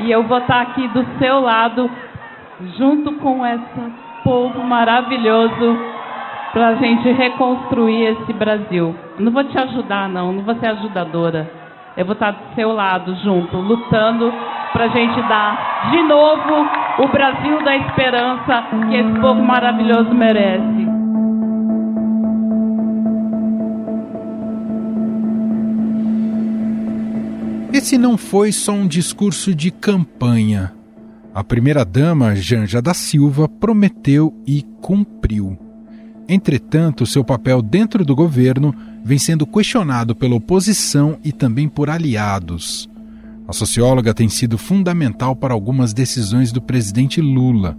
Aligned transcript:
E 0.00 0.10
eu 0.10 0.22
vou 0.24 0.38
estar 0.38 0.60
aqui 0.62 0.86
do 0.88 1.04
seu 1.18 1.40
lado, 1.40 1.90
junto 2.76 3.12
com 3.14 3.44
esse 3.44 3.92
povo 4.24 4.62
maravilhoso, 4.62 5.78
para 6.52 6.68
a 6.68 6.74
gente 6.76 7.10
reconstruir 7.12 8.06
esse 8.06 8.32
Brasil. 8.32 8.94
Não 9.18 9.32
vou 9.32 9.44
te 9.44 9.58
ajudar, 9.58 10.08
não, 10.08 10.32
não 10.32 10.42
vou 10.42 10.54
ser 10.56 10.68
ajudadora. 10.68 11.50
Eu 11.96 12.04
vou 12.04 12.14
estar 12.14 12.30
do 12.30 12.54
seu 12.54 12.72
lado, 12.72 13.14
junto, 13.16 13.56
lutando 13.56 14.32
para 14.72 14.84
a 14.84 14.88
gente 14.88 15.20
dar 15.22 15.90
de 15.90 16.02
novo 16.02 16.66
o 16.98 17.08
Brasil 17.08 17.62
da 17.64 17.76
esperança 17.76 18.64
que 18.88 18.96
esse 18.96 19.20
povo 19.20 19.42
maravilhoso 19.42 20.14
merece. 20.14 20.87
Esse 27.70 27.98
não 27.98 28.16
foi 28.16 28.50
só 28.50 28.72
um 28.72 28.86
discurso 28.86 29.54
de 29.54 29.70
campanha. 29.70 30.72
A 31.34 31.44
primeira-dama, 31.44 32.34
Janja 32.34 32.80
da 32.80 32.94
Silva, 32.94 33.46
prometeu 33.46 34.34
e 34.46 34.62
cumpriu. 34.80 35.56
Entretanto, 36.26 37.06
seu 37.06 37.22
papel 37.22 37.60
dentro 37.60 38.04
do 38.06 38.16
governo 38.16 38.74
vem 39.04 39.18
sendo 39.18 39.46
questionado 39.46 40.14
pela 40.16 40.34
oposição 40.34 41.18
e 41.22 41.30
também 41.30 41.68
por 41.68 41.90
aliados. 41.90 42.88
A 43.46 43.52
socióloga 43.52 44.14
tem 44.14 44.28
sido 44.28 44.56
fundamental 44.56 45.36
para 45.36 45.54
algumas 45.54 45.92
decisões 45.92 46.50
do 46.50 46.60
presidente 46.60 47.20
Lula. 47.20 47.76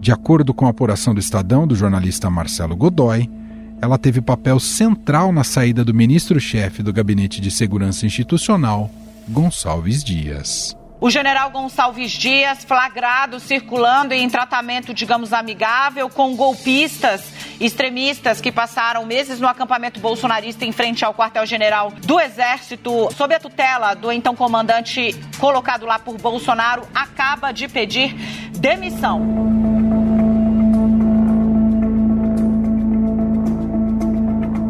De 0.00 0.10
acordo 0.10 0.52
com 0.52 0.66
a 0.66 0.70
apuração 0.70 1.14
do 1.14 1.20
Estadão 1.20 1.66
do 1.66 1.76
jornalista 1.76 2.28
Marcelo 2.28 2.76
Godoy, 2.76 3.30
ela 3.80 3.98
teve 3.98 4.20
papel 4.20 4.60
central 4.60 5.32
na 5.32 5.42
saída 5.44 5.84
do 5.84 5.94
ministro-chefe 5.94 6.82
do 6.82 6.92
Gabinete 6.92 7.40
de 7.40 7.50
Segurança 7.50 8.04
Institucional, 8.04 8.90
Gonçalves 9.28 10.02
Dias. 10.02 10.76
O 11.00 11.10
general 11.10 11.50
Gonçalves 11.50 12.12
Dias, 12.12 12.64
flagrado 12.64 13.40
circulando 13.40 14.14
em 14.14 14.28
tratamento, 14.28 14.94
digamos, 14.94 15.32
amigável 15.32 16.08
com 16.08 16.36
golpistas 16.36 17.22
extremistas 17.60 18.40
que 18.40 18.52
passaram 18.52 19.04
meses 19.04 19.40
no 19.40 19.48
acampamento 19.48 20.00
bolsonarista 20.00 20.64
em 20.64 20.72
frente 20.72 21.04
ao 21.04 21.14
quartel-general 21.14 21.92
do 22.04 22.20
Exército, 22.20 23.12
sob 23.16 23.34
a 23.34 23.40
tutela 23.40 23.94
do 23.94 24.10
então 24.12 24.34
comandante 24.34 25.12
colocado 25.38 25.86
lá 25.86 25.98
por 25.98 26.16
Bolsonaro, 26.18 26.86
acaba 26.94 27.52
de 27.52 27.68
pedir 27.68 28.14
demissão. 28.58 29.61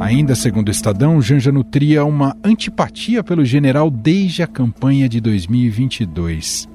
Ainda 0.03 0.35
segundo 0.35 0.67
o 0.67 0.71
Estadão, 0.73 1.23
Janja 1.23 1.53
nutria 1.53 2.05
uma 2.05 2.37
antipatia 2.43 3.23
pelo 3.23 3.45
general 3.45 3.89
desde 3.89 4.43
a 4.43 4.49
campanha 4.49 5.09
de 5.09 5.21
2022. 5.21 6.69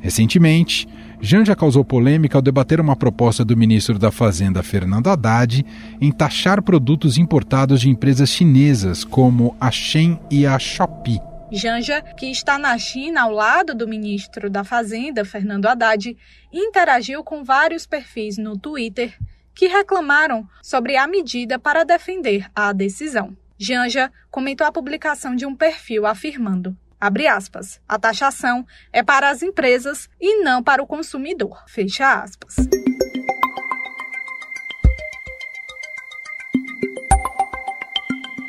Recentemente, 0.00 0.88
Janja 1.20 1.54
causou 1.54 1.84
polêmica 1.84 2.38
ao 2.38 2.42
debater 2.42 2.80
uma 2.80 2.96
proposta 2.96 3.44
do 3.44 3.54
ministro 3.54 3.98
da 3.98 4.10
Fazenda, 4.10 4.62
Fernando 4.62 5.08
Haddad, 5.08 5.62
em 6.00 6.10
taxar 6.10 6.62
produtos 6.62 7.18
importados 7.18 7.82
de 7.82 7.90
empresas 7.90 8.30
chinesas 8.30 9.04
como 9.04 9.54
a 9.60 9.70
Shen 9.70 10.18
e 10.30 10.46
a 10.46 10.58
Shopee. 10.58 11.20
Janja, 11.52 12.00
que 12.00 12.30
está 12.30 12.58
na 12.58 12.78
China 12.78 13.24
ao 13.24 13.30
lado 13.30 13.74
do 13.74 13.86
ministro 13.86 14.48
da 14.48 14.64
Fazenda, 14.64 15.22
Fernando 15.22 15.66
Haddad, 15.66 16.16
interagiu 16.50 17.22
com 17.22 17.44
vários 17.44 17.86
perfis 17.86 18.38
no 18.38 18.56
Twitter 18.56 19.12
que 19.54 19.66
reclamaram 19.66 20.48
sobre 20.62 20.96
a 20.96 21.06
medida 21.06 21.58
para 21.58 21.84
defender 21.84 22.50
a 22.54 22.72
decisão. 22.72 23.36
Janja 23.58 24.12
comentou 24.30 24.66
a 24.66 24.72
publicação 24.72 25.34
de 25.36 25.46
um 25.46 25.54
perfil 25.54 26.06
afirmando: 26.06 26.76
abre 27.00 27.26
aspas, 27.26 27.80
a 27.88 27.98
taxação 27.98 28.66
é 28.92 29.02
para 29.02 29.30
as 29.30 29.42
empresas 29.42 30.08
e 30.20 30.42
não 30.42 30.62
para 30.62 30.82
o 30.82 30.86
consumidor. 30.86 31.62
Fecha 31.66 32.22
aspas. 32.22 32.56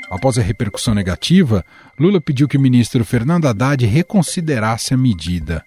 Após 0.09 0.37
a 0.37 0.41
repercussão 0.41 0.93
negativa, 0.93 1.65
Lula 1.99 2.21
pediu 2.21 2.47
que 2.47 2.57
o 2.57 2.61
ministro 2.61 3.03
Fernando 3.03 3.47
Haddad 3.47 3.85
reconsiderasse 3.85 4.93
a 4.93 4.97
medida. 4.97 5.65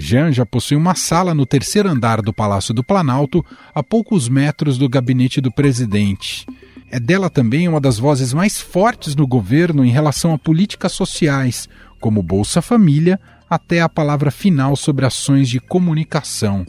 Janja 0.00 0.46
possui 0.46 0.76
uma 0.76 0.94
sala 0.94 1.34
no 1.34 1.44
terceiro 1.44 1.88
andar 1.88 2.22
do 2.22 2.32
Palácio 2.32 2.72
do 2.72 2.84
Planalto, 2.84 3.44
a 3.74 3.82
poucos 3.82 4.28
metros 4.28 4.78
do 4.78 4.88
gabinete 4.88 5.40
do 5.40 5.50
presidente. 5.50 6.46
É 6.88 7.00
dela 7.00 7.28
também 7.28 7.66
uma 7.66 7.80
das 7.80 7.98
vozes 7.98 8.32
mais 8.32 8.60
fortes 8.60 9.16
no 9.16 9.26
governo 9.26 9.84
em 9.84 9.90
relação 9.90 10.32
a 10.32 10.38
políticas 10.38 10.92
sociais, 10.92 11.68
como 12.00 12.22
Bolsa 12.22 12.62
Família, 12.62 13.18
até 13.50 13.80
a 13.80 13.88
palavra 13.88 14.30
final 14.30 14.76
sobre 14.76 15.04
ações 15.04 15.48
de 15.48 15.58
comunicação. 15.58 16.64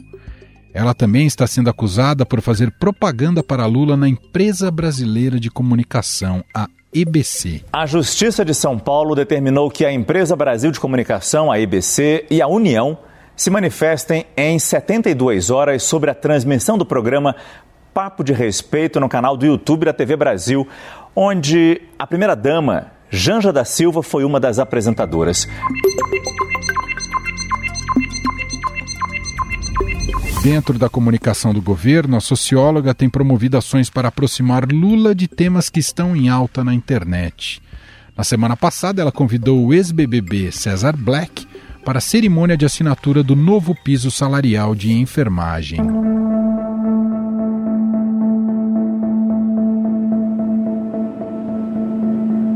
Ela 0.74 0.92
também 0.92 1.26
está 1.26 1.46
sendo 1.46 1.70
acusada 1.70 2.26
por 2.26 2.40
fazer 2.40 2.72
propaganda 2.72 3.44
para 3.44 3.64
Lula 3.64 3.96
na 3.96 4.08
empresa 4.08 4.72
brasileira 4.72 5.38
de 5.38 5.50
comunicação, 5.50 6.44
a 6.52 6.66
EBC. 6.92 7.62
A 7.72 7.86
Justiça 7.86 8.44
de 8.44 8.54
São 8.54 8.76
Paulo 8.76 9.14
determinou 9.14 9.70
que 9.70 9.84
a 9.84 9.92
Empresa 9.92 10.34
Brasil 10.34 10.72
de 10.72 10.80
Comunicação, 10.80 11.50
a 11.50 11.60
EBC, 11.60 12.26
e 12.28 12.42
a 12.42 12.48
União 12.48 12.98
se 13.40 13.48
manifestem 13.48 14.26
em 14.36 14.58
72 14.58 15.48
horas 15.48 15.82
sobre 15.82 16.10
a 16.10 16.14
transmissão 16.14 16.76
do 16.76 16.84
programa 16.84 17.34
Papo 17.94 18.22
de 18.22 18.34
Respeito 18.34 19.00
no 19.00 19.08
canal 19.08 19.34
do 19.34 19.46
YouTube 19.46 19.86
da 19.86 19.94
TV 19.94 20.14
Brasil, 20.14 20.68
onde 21.16 21.80
a 21.98 22.06
primeira-dama, 22.06 22.88
Janja 23.08 23.50
da 23.50 23.64
Silva, 23.64 24.02
foi 24.02 24.24
uma 24.24 24.38
das 24.38 24.58
apresentadoras. 24.58 25.48
Dentro 30.42 30.78
da 30.78 30.90
comunicação 30.90 31.54
do 31.54 31.62
governo, 31.62 32.18
a 32.18 32.20
socióloga 32.20 32.94
tem 32.94 33.08
promovido 33.08 33.56
ações 33.56 33.88
para 33.88 34.08
aproximar 34.08 34.70
Lula 34.70 35.14
de 35.14 35.26
temas 35.26 35.70
que 35.70 35.80
estão 35.80 36.14
em 36.14 36.28
alta 36.28 36.62
na 36.62 36.74
internet. 36.74 37.62
Na 38.14 38.22
semana 38.22 38.54
passada, 38.54 39.00
ela 39.00 39.10
convidou 39.10 39.64
o 39.64 39.72
ex-BBB 39.72 40.52
César 40.52 40.94
Black 40.94 41.48
para 41.84 41.98
a 41.98 42.00
cerimônia 42.00 42.56
de 42.56 42.64
assinatura 42.64 43.22
do 43.22 43.34
novo 43.34 43.74
piso 43.74 44.10
salarial 44.10 44.74
de 44.74 44.92
enfermagem. 44.92 45.80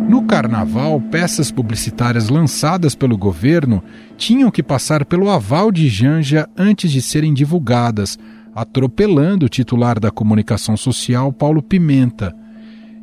No 0.09 0.23
carnaval, 0.23 1.01
peças 1.01 1.51
publicitárias 1.51 2.29
lançadas 2.29 2.95
pelo 2.95 3.17
governo 3.17 3.83
tinham 4.17 4.51
que 4.51 4.63
passar 4.63 5.05
pelo 5.05 5.31
aval 5.31 5.73
de 5.73 5.89
Janja 5.89 6.49
antes 6.57 6.93
de 6.93 7.01
serem 7.01 7.33
divulgadas, 7.35 8.19
atropelando 8.55 9.47
o 9.47 9.49
titular 9.49 9.99
da 9.99 10.11
comunicação 10.11 10.77
social, 10.77 11.33
Paulo 11.33 11.63
Pimenta. 11.63 12.35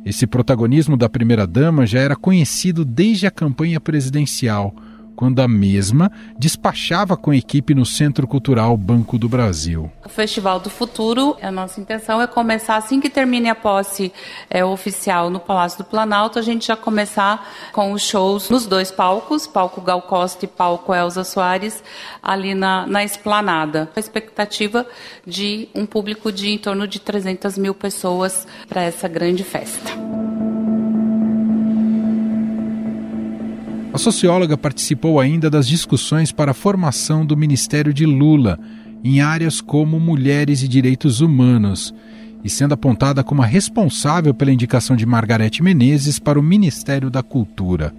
Esse 0.04 0.26
protagonismo 0.26 0.96
da 0.96 1.08
primeira-dama 1.08 1.86
já 1.86 2.00
era 2.00 2.16
conhecido 2.16 2.84
desde 2.84 3.26
a 3.26 3.30
campanha 3.30 3.78
presidencial 3.78 4.74
quando 5.14 5.40
a 5.40 5.48
mesma 5.48 6.10
despachava 6.38 7.16
com 7.16 7.30
a 7.30 7.36
equipe 7.36 7.74
no 7.74 7.84
Centro 7.84 8.26
Cultural 8.26 8.76
Banco 8.76 9.18
do 9.18 9.28
Brasil. 9.28 9.90
O 10.04 10.08
Festival 10.08 10.60
do 10.60 10.70
Futuro, 10.70 11.36
a 11.42 11.50
nossa 11.50 11.80
intenção 11.80 12.20
é 12.20 12.26
começar 12.26 12.76
assim 12.76 13.00
que 13.00 13.08
termine 13.08 13.48
a 13.48 13.54
posse 13.54 14.12
é, 14.50 14.64
oficial 14.64 15.30
no 15.30 15.40
Palácio 15.40 15.78
do 15.78 15.84
Planalto, 15.84 16.38
a 16.38 16.42
gente 16.42 16.66
já 16.66 16.76
começar 16.76 17.48
com 17.72 17.92
os 17.92 18.02
shows 18.02 18.50
nos 18.50 18.66
dois 18.66 18.90
palcos, 18.90 19.46
palco 19.46 19.80
Gal 19.80 20.02
Costa 20.02 20.44
e 20.44 20.48
palco 20.48 20.94
Elza 20.94 21.24
Soares, 21.24 21.82
ali 22.22 22.54
na, 22.54 22.86
na 22.86 23.04
esplanada. 23.04 23.90
A 23.94 24.00
expectativa 24.00 24.86
de 25.26 25.68
um 25.74 25.86
público 25.86 26.32
de 26.32 26.50
em 26.50 26.58
torno 26.58 26.86
de 26.86 27.00
300 27.00 27.58
mil 27.58 27.74
pessoas 27.74 28.46
para 28.68 28.82
essa 28.82 29.08
grande 29.08 29.44
festa. 29.44 30.21
A 33.92 33.98
socióloga 33.98 34.56
participou 34.56 35.20
ainda 35.20 35.50
das 35.50 35.68
discussões 35.68 36.32
para 36.32 36.52
a 36.52 36.54
formação 36.54 37.26
do 37.26 37.36
Ministério 37.36 37.92
de 37.92 38.06
Lula 38.06 38.58
em 39.04 39.20
áreas 39.20 39.60
como 39.60 40.00
mulheres 40.00 40.62
e 40.62 40.68
direitos 40.68 41.20
humanos, 41.20 41.94
e 42.42 42.48
sendo 42.48 42.72
apontada 42.72 43.22
como 43.22 43.42
a 43.42 43.46
responsável 43.46 44.32
pela 44.32 44.50
indicação 44.50 44.96
de 44.96 45.04
Margarete 45.04 45.62
Menezes 45.62 46.18
para 46.18 46.40
o 46.40 46.42
Ministério 46.42 47.10
da 47.10 47.22
Cultura. 47.22 47.94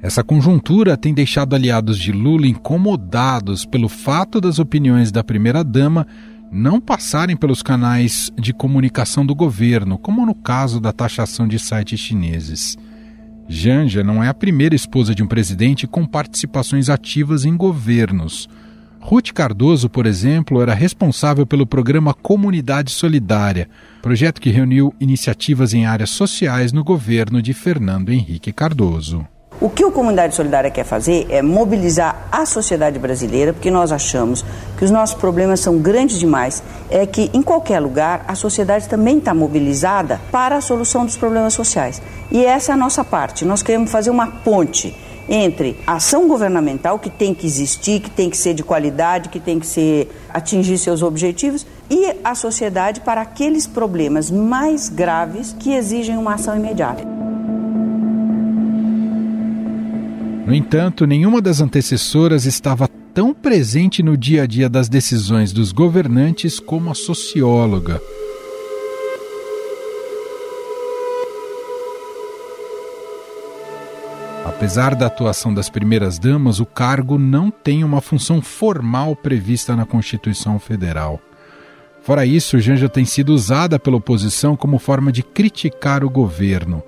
Essa 0.00 0.22
conjuntura 0.22 0.96
tem 0.96 1.12
deixado 1.12 1.54
aliados 1.56 1.98
de 1.98 2.12
Lula 2.12 2.46
incomodados 2.46 3.64
pelo 3.64 3.88
fato 3.88 4.40
das 4.40 4.58
opiniões 4.60 5.10
da 5.10 5.24
primeira-dama 5.24 6.06
não 6.52 6.80
passarem 6.80 7.36
pelos 7.36 7.60
canais 7.60 8.30
de 8.38 8.52
comunicação 8.52 9.26
do 9.26 9.34
governo, 9.34 9.98
como 9.98 10.24
no 10.24 10.34
caso 10.34 10.78
da 10.78 10.92
taxação 10.92 11.48
de 11.48 11.58
sites 11.58 11.98
chineses. 11.98 12.76
Janja 13.48 14.02
não 14.02 14.22
é 14.22 14.28
a 14.28 14.34
primeira 14.34 14.74
esposa 14.74 15.14
de 15.14 15.22
um 15.22 15.26
presidente 15.26 15.86
com 15.86 16.06
participações 16.06 16.88
ativas 16.88 17.44
em 17.44 17.56
governos. 17.56 18.48
Ruth 19.00 19.32
Cardoso, 19.32 19.90
por 19.90 20.06
exemplo, 20.06 20.62
era 20.62 20.72
responsável 20.72 21.44
pelo 21.44 21.66
programa 21.66 22.14
Comunidade 22.14 22.90
Solidária, 22.90 23.68
projeto 24.00 24.40
que 24.40 24.48
reuniu 24.48 24.94
iniciativas 24.98 25.74
em 25.74 25.84
áreas 25.84 26.08
sociais 26.08 26.72
no 26.72 26.82
governo 26.82 27.42
de 27.42 27.52
Fernando 27.52 28.10
Henrique 28.10 28.50
Cardoso. 28.50 29.26
O 29.64 29.70
que 29.70 29.82
o 29.82 29.90
Comunidade 29.90 30.34
Solidária 30.34 30.70
quer 30.70 30.84
fazer 30.84 31.26
é 31.30 31.40
mobilizar 31.40 32.28
a 32.30 32.44
sociedade 32.44 32.98
brasileira, 32.98 33.50
porque 33.50 33.70
nós 33.70 33.92
achamos 33.92 34.44
que 34.76 34.84
os 34.84 34.90
nossos 34.90 35.16
problemas 35.16 35.58
são 35.58 35.78
grandes 35.78 36.18
demais. 36.18 36.62
É 36.90 37.06
que 37.06 37.30
em 37.32 37.40
qualquer 37.40 37.80
lugar 37.80 38.26
a 38.28 38.34
sociedade 38.34 38.86
também 38.90 39.16
está 39.16 39.32
mobilizada 39.32 40.20
para 40.30 40.58
a 40.58 40.60
solução 40.60 41.06
dos 41.06 41.16
problemas 41.16 41.54
sociais. 41.54 42.02
E 42.30 42.44
essa 42.44 42.72
é 42.72 42.74
a 42.74 42.76
nossa 42.76 43.02
parte. 43.02 43.46
Nós 43.46 43.62
queremos 43.62 43.90
fazer 43.90 44.10
uma 44.10 44.26
ponte 44.26 44.94
entre 45.26 45.78
a 45.86 45.94
ação 45.94 46.28
governamental, 46.28 46.98
que 46.98 47.08
tem 47.08 47.32
que 47.32 47.46
existir, 47.46 48.00
que 48.00 48.10
tem 48.10 48.28
que 48.28 48.36
ser 48.36 48.52
de 48.52 48.62
qualidade, 48.62 49.30
que 49.30 49.40
tem 49.40 49.58
que 49.58 49.66
ser 49.66 50.14
atingir 50.28 50.76
seus 50.76 51.02
objetivos, 51.02 51.66
e 51.88 52.14
a 52.22 52.34
sociedade 52.34 53.00
para 53.00 53.22
aqueles 53.22 53.66
problemas 53.66 54.30
mais 54.30 54.90
graves 54.90 55.56
que 55.58 55.72
exigem 55.72 56.18
uma 56.18 56.34
ação 56.34 56.54
imediata. 56.54 57.23
No 60.46 60.54
entanto, 60.54 61.06
nenhuma 61.06 61.40
das 61.40 61.62
antecessoras 61.62 62.44
estava 62.44 62.86
tão 63.14 63.32
presente 63.32 64.02
no 64.02 64.14
dia 64.14 64.42
a 64.42 64.46
dia 64.46 64.68
das 64.68 64.90
decisões 64.90 65.52
dos 65.52 65.72
governantes 65.72 66.60
como 66.60 66.90
a 66.90 66.94
socióloga. 66.94 67.98
Apesar 74.44 74.94
da 74.94 75.06
atuação 75.06 75.52
das 75.52 75.70
primeiras 75.70 76.18
damas, 76.18 76.60
o 76.60 76.66
cargo 76.66 77.18
não 77.18 77.50
tem 77.50 77.82
uma 77.82 78.02
função 78.02 78.42
formal 78.42 79.16
prevista 79.16 79.74
na 79.74 79.86
Constituição 79.86 80.58
Federal. 80.58 81.20
Fora 82.02 82.26
isso, 82.26 82.60
Janja 82.60 82.88
tem 82.88 83.06
sido 83.06 83.30
usada 83.30 83.78
pela 83.78 83.96
oposição 83.96 84.54
como 84.56 84.78
forma 84.78 85.10
de 85.10 85.22
criticar 85.22 86.04
o 86.04 86.10
governo. 86.10 86.82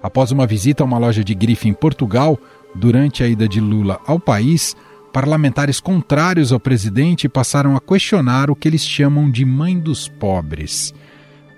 Após 0.00 0.30
uma 0.30 0.46
visita 0.46 0.84
a 0.84 0.86
uma 0.86 0.96
loja 0.96 1.24
de 1.24 1.34
grife 1.34 1.68
em 1.68 1.74
Portugal, 1.74 2.38
durante 2.74 3.22
a 3.22 3.28
ida 3.28 3.48
de 3.48 3.60
Lula 3.60 4.00
ao 4.06 4.18
país, 4.18 4.76
parlamentares 5.12 5.80
contrários 5.80 6.52
ao 6.52 6.60
presidente 6.60 7.28
passaram 7.28 7.76
a 7.76 7.80
questionar 7.80 8.50
o 8.50 8.56
que 8.56 8.68
eles 8.68 8.84
chamam 8.84 9.30
de 9.30 9.44
mãe 9.44 9.78
dos 9.78 10.08
pobres. 10.08 10.94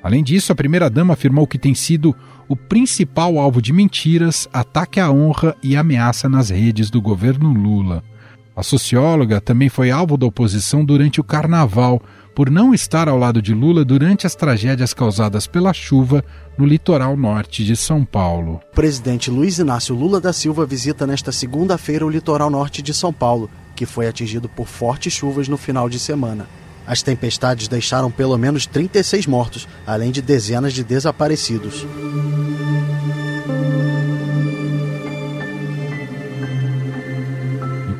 Além 0.02 0.22
disso, 0.22 0.50
a 0.52 0.54
primeira-dama 0.54 1.14
afirmou 1.14 1.46
que 1.46 1.58
tem 1.58 1.74
sido 1.74 2.14
o 2.48 2.56
principal 2.56 3.38
alvo 3.38 3.62
de 3.62 3.72
mentiras, 3.72 4.48
ataque 4.52 4.98
à 4.98 5.10
honra 5.10 5.56
e 5.62 5.76
ameaça 5.76 6.28
nas 6.28 6.50
redes 6.50 6.90
do 6.90 7.00
governo 7.00 7.52
Lula. 7.52 8.02
A 8.54 8.62
socióloga 8.62 9.40
também 9.40 9.68
foi 9.68 9.90
alvo 9.90 10.16
da 10.16 10.26
oposição 10.26 10.84
durante 10.84 11.20
o 11.20 11.24
carnaval, 11.24 12.02
por 12.34 12.50
não 12.50 12.72
estar 12.72 13.08
ao 13.08 13.18
lado 13.18 13.42
de 13.42 13.54
Lula 13.54 13.84
durante 13.84 14.26
as 14.26 14.34
tragédias 14.34 14.94
causadas 14.94 15.46
pela 15.46 15.72
chuva 15.72 16.24
no 16.56 16.64
litoral 16.64 17.16
norte 17.16 17.64
de 17.64 17.76
São 17.76 18.04
Paulo. 18.04 18.60
O 18.72 18.74
presidente 18.74 19.30
Luiz 19.30 19.58
Inácio 19.58 19.94
Lula 19.94 20.20
da 20.20 20.32
Silva 20.32 20.66
visita 20.66 21.06
nesta 21.06 21.32
segunda-feira 21.32 22.06
o 22.06 22.10
litoral 22.10 22.50
norte 22.50 22.82
de 22.82 22.92
São 22.94 23.12
Paulo, 23.12 23.50
que 23.74 23.86
foi 23.86 24.06
atingido 24.06 24.48
por 24.48 24.66
fortes 24.66 25.12
chuvas 25.12 25.48
no 25.48 25.56
final 25.56 25.88
de 25.88 25.98
semana. 25.98 26.46
As 26.86 27.02
tempestades 27.02 27.68
deixaram 27.68 28.10
pelo 28.10 28.36
menos 28.36 28.66
36 28.66 29.26
mortos, 29.26 29.68
além 29.86 30.10
de 30.10 30.20
dezenas 30.20 30.72
de 30.72 30.82
desaparecidos. 30.82 31.86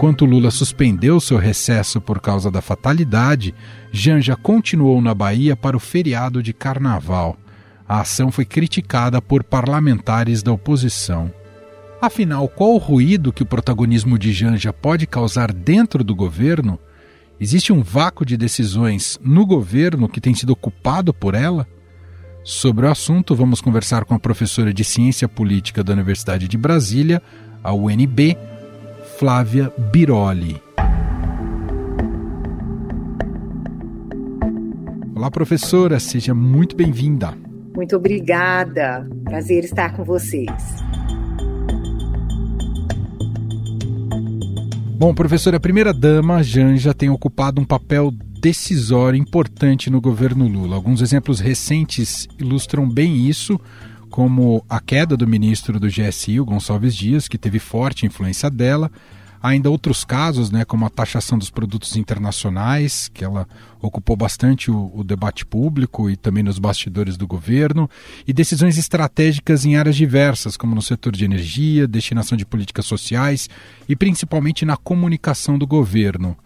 Enquanto 0.03 0.25
Lula 0.25 0.51
suspendeu 0.51 1.21
seu 1.21 1.39
recesso 1.39 2.01
por 2.01 2.21
causa 2.21 2.51
da 2.51 2.61
fatalidade, 2.61 3.55
Janja 3.93 4.35
continuou 4.35 5.01
na 5.01 5.15
Bahia 5.15 5.55
para 5.55 5.77
o 5.77 5.81
feriado 5.81 6.43
de 6.43 6.53
carnaval. 6.53 7.37
A 7.89 8.01
ação 8.01 8.33
foi 8.33 8.45
criticada 8.45 9.23
por 9.23 9.45
parlamentares 9.45 10.43
da 10.43 10.51
oposição. 10.51 11.33
Afinal, 12.01 12.49
qual 12.49 12.75
o 12.75 12.79
ruído 12.79 13.33
que 13.33 13.45
o 13.45 13.47
protagonismo 13.47 14.19
de 14.19 14.33
Janja 14.33 14.73
pode 14.73 15.07
causar 15.07 15.53
dentro 15.53 16.03
do 16.03 16.17
governo? 16.17 16.81
Existe 17.39 17.73
um 17.73 17.81
vácuo 17.81 18.27
de 18.27 18.37
decisões 18.37 19.21
no 19.23 19.47
governo 19.47 20.09
que 20.09 20.21
tem 20.21 20.35
sido 20.35 20.51
ocupado 20.51 21.15
por 21.15 21.33
ela? 21.33 21.65
Sobre 22.43 22.87
o 22.87 22.91
assunto, 22.91 23.37
vamos 23.37 23.61
conversar 23.61 24.05
com 24.05 24.17
a 24.17 24.19
professora 24.19 24.75
de 24.75 24.83
Ciência 24.83 25.29
Política 25.29 25.85
da 25.85 25.93
Universidade 25.93 26.49
de 26.49 26.59
Brasília, 26.59 27.23
a 27.63 27.73
UNB, 27.73 28.37
Flávia 29.23 29.73
Biroli. 29.93 30.61
Olá, 35.15 35.31
professora, 35.31 36.01
seja 36.01 36.35
muito 36.35 36.75
bem-vinda. 36.75 37.33
Muito 37.73 37.95
obrigada. 37.95 39.09
Prazer 39.23 39.63
estar 39.63 39.95
com 39.95 40.03
vocês. 40.03 40.51
Bom, 44.99 45.15
professora, 45.15 45.59
a 45.59 45.61
primeira-dama, 45.61 46.43
Janja, 46.43 46.93
tem 46.93 47.09
ocupado 47.09 47.61
um 47.61 47.65
papel 47.65 48.11
decisório 48.41 49.17
importante 49.17 49.89
no 49.89 50.01
governo 50.01 50.49
Lula. 50.49 50.75
Alguns 50.75 51.01
exemplos 51.01 51.39
recentes 51.39 52.27
ilustram 52.41 52.89
bem 52.89 53.29
isso, 53.29 53.57
como 54.12 54.62
a 54.69 54.79
queda 54.79 55.17
do 55.17 55.26
ministro 55.26 55.81
do 55.81 55.88
GSI, 55.88 56.38
o 56.38 56.44
Gonçalves 56.44 56.94
Dias, 56.94 57.26
que 57.26 57.38
teve 57.38 57.59
forte 57.59 58.05
influência 58.05 58.50
dela, 58.50 58.93
ainda 59.43 59.70
outros 59.70 60.05
casos, 60.05 60.50
né, 60.50 60.67
como 60.67 60.85
a 60.85 60.91
taxação 60.91 61.38
dos 61.38 61.49
produtos 61.49 61.97
internacionais, 61.97 63.09
que 63.09 63.25
ela 63.25 63.49
ocupou 63.81 64.14
bastante 64.14 64.70
o, 64.70 64.93
o, 64.94 65.03
debate 65.03 65.47
público 65.47 66.11
e 66.11 66.17
também 66.17 66.43
nos 66.43 66.59
bastidores 66.59 67.17
do 67.17 67.26
governo, 67.26 67.88
e 68.29 68.35
decisões 68.35 68.76
estratégicas 68.76 69.64
em 69.64 69.76
áreas 69.76 69.97
diversas, 69.97 70.58
como 70.58 70.75
no 70.75 70.82
setor 70.82 71.17
de 71.17 71.25
energia, 71.25 71.88
destinação 71.88 72.37
de 72.37 72.44
políticas 72.44 72.85
sociais 72.85 73.49
e 73.88 73.97
principalmente 73.97 74.67
na 74.67 74.76
comunicação 74.76 75.56
do 75.56 75.67
governo. 75.67 76.37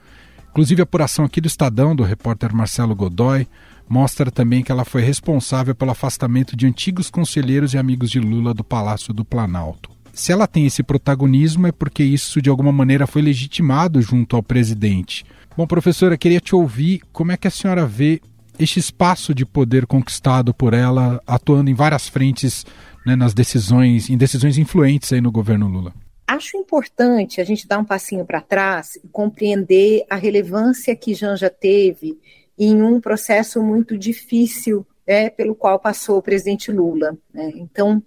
Inclusive, 0.56 0.80
a 0.80 0.84
apuração 0.84 1.22
aqui 1.22 1.38
do 1.38 1.46
Estadão, 1.46 1.94
do 1.94 2.02
repórter 2.02 2.56
Marcelo 2.56 2.96
Godoy, 2.96 3.46
mostra 3.86 4.30
também 4.30 4.62
que 4.62 4.72
ela 4.72 4.86
foi 4.86 5.02
responsável 5.02 5.74
pelo 5.74 5.90
afastamento 5.90 6.56
de 6.56 6.66
antigos 6.66 7.10
conselheiros 7.10 7.74
e 7.74 7.78
amigos 7.78 8.08
de 8.08 8.18
Lula 8.18 8.54
do 8.54 8.64
Palácio 8.64 9.12
do 9.12 9.22
Planalto 9.22 9.90
se 10.14 10.32
ela 10.32 10.46
tem 10.46 10.64
esse 10.64 10.82
protagonismo 10.82 11.66
é 11.66 11.72
porque 11.72 12.02
isso 12.02 12.40
de 12.40 12.48
alguma 12.48 12.72
maneira 12.72 13.06
foi 13.06 13.20
legitimado 13.20 14.00
junto 14.00 14.34
ao 14.34 14.42
presidente. 14.42 15.26
Bom, 15.54 15.66
professora, 15.66 16.16
queria 16.16 16.40
te 16.40 16.54
ouvir 16.54 17.02
como 17.12 17.32
é 17.32 17.36
que 17.36 17.46
a 17.46 17.50
senhora 17.50 17.86
vê 17.86 18.22
este 18.58 18.80
espaço 18.80 19.34
de 19.34 19.44
poder 19.44 19.84
conquistado 19.84 20.54
por 20.54 20.72
ela, 20.72 21.20
atuando 21.26 21.68
em 21.68 21.74
várias 21.74 22.08
frentes 22.08 22.64
né, 23.04 23.14
nas 23.14 23.34
decisões, 23.34 24.08
em 24.08 24.16
decisões 24.16 24.56
influentes 24.56 25.12
aí 25.12 25.20
no 25.20 25.30
governo 25.30 25.68
Lula. 25.68 25.92
Acho 26.26 26.56
importante 26.56 27.40
a 27.40 27.44
gente 27.44 27.68
dar 27.68 27.78
um 27.78 27.84
passinho 27.84 28.24
para 28.26 28.40
trás 28.40 28.96
e 28.96 29.06
compreender 29.08 30.04
a 30.10 30.16
relevância 30.16 30.96
que 30.96 31.14
Janja 31.14 31.48
teve 31.48 32.18
em 32.58 32.82
um 32.82 33.00
processo 33.00 33.62
muito 33.62 33.96
difícil 33.96 34.84
né, 35.06 35.30
pelo 35.30 35.54
qual 35.54 35.78
passou 35.78 36.18
o 36.18 36.22
presidente 36.22 36.72
Lula. 36.72 37.16
Né? 37.32 37.52
Então, 37.54 38.02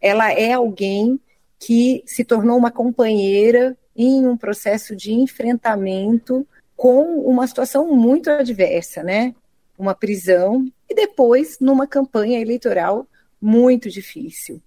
ela 0.00 0.30
é 0.32 0.52
alguém 0.52 1.18
que 1.58 2.02
se 2.04 2.24
tornou 2.24 2.58
uma 2.58 2.70
companheira 2.70 3.76
em 3.96 4.26
um 4.26 4.36
processo 4.36 4.94
de 4.94 5.12
enfrentamento 5.12 6.46
com 6.76 7.20
uma 7.20 7.46
situação 7.46 7.94
muito 7.94 8.28
adversa, 8.30 9.02
né? 9.02 9.34
Uma 9.78 9.94
prisão 9.94 10.66
e 10.88 10.94
depois 10.94 11.58
numa 11.60 11.86
campanha 11.86 12.40
eleitoral 12.40 13.06
muito 13.40 13.88
difícil. 13.88 14.60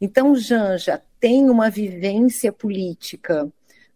Então, 0.00 0.36
Janja 0.36 1.02
tem 1.18 1.48
uma 1.48 1.70
vivência 1.70 2.52
política 2.52 3.50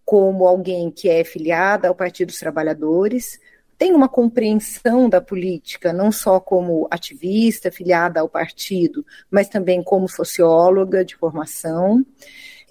como 0.04 0.46
alguém 0.46 0.90
que 0.90 1.08
é 1.08 1.22
filiada 1.22 1.88
ao 1.88 1.94
Partido 1.94 2.28
dos 2.28 2.38
Trabalhadores, 2.38 3.38
tem 3.78 3.94
uma 3.94 4.08
compreensão 4.08 5.08
da 5.08 5.20
política, 5.20 5.92
não 5.92 6.12
só 6.12 6.38
como 6.38 6.86
ativista, 6.90 7.70
filiada 7.70 8.20
ao 8.20 8.28
partido, 8.28 9.06
mas 9.30 9.48
também 9.48 9.82
como 9.82 10.08
socióloga 10.08 11.04
de 11.04 11.16
formação, 11.16 12.04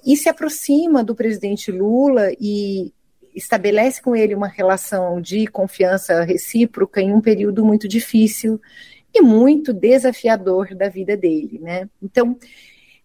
e 0.06 0.16
se 0.16 0.30
aproxima 0.30 1.04
do 1.04 1.16
presidente 1.16 1.72
Lula 1.72 2.32
e 2.40 2.94
estabelece 3.34 4.02
com 4.02 4.16
ele 4.16 4.36
uma 4.36 4.48
relação 4.48 5.22
de 5.22 5.48
confiança 5.48 6.22
recíproca 6.24 7.02
em 7.02 7.14
um 7.14 7.22
período 7.22 7.66
muito 7.66 7.88
difícil 7.88 8.62
e 9.14 9.22
muito 9.22 9.74
desafiador 9.74 10.76
da 10.76 10.90
vida 10.90 11.18
dele, 11.18 11.58
né? 11.60 11.90
Então, 12.02 12.38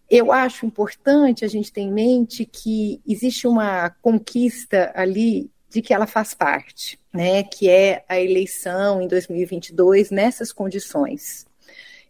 eu 0.09 0.31
acho 0.31 0.65
importante 0.65 1.43
a 1.43 1.47
gente 1.47 1.71
ter 1.71 1.81
em 1.81 1.91
mente 1.91 2.45
que 2.45 3.01
existe 3.07 3.47
uma 3.47 3.89
conquista 4.01 4.91
ali 4.95 5.49
de 5.69 5.81
que 5.81 5.93
ela 5.93 6.07
faz 6.07 6.33
parte, 6.33 6.99
né, 7.13 7.43
que 7.43 7.69
é 7.69 8.05
a 8.07 8.19
eleição 8.19 9.01
em 9.01 9.07
2022 9.07 10.09
nessas 10.09 10.53
condições, 10.53 11.45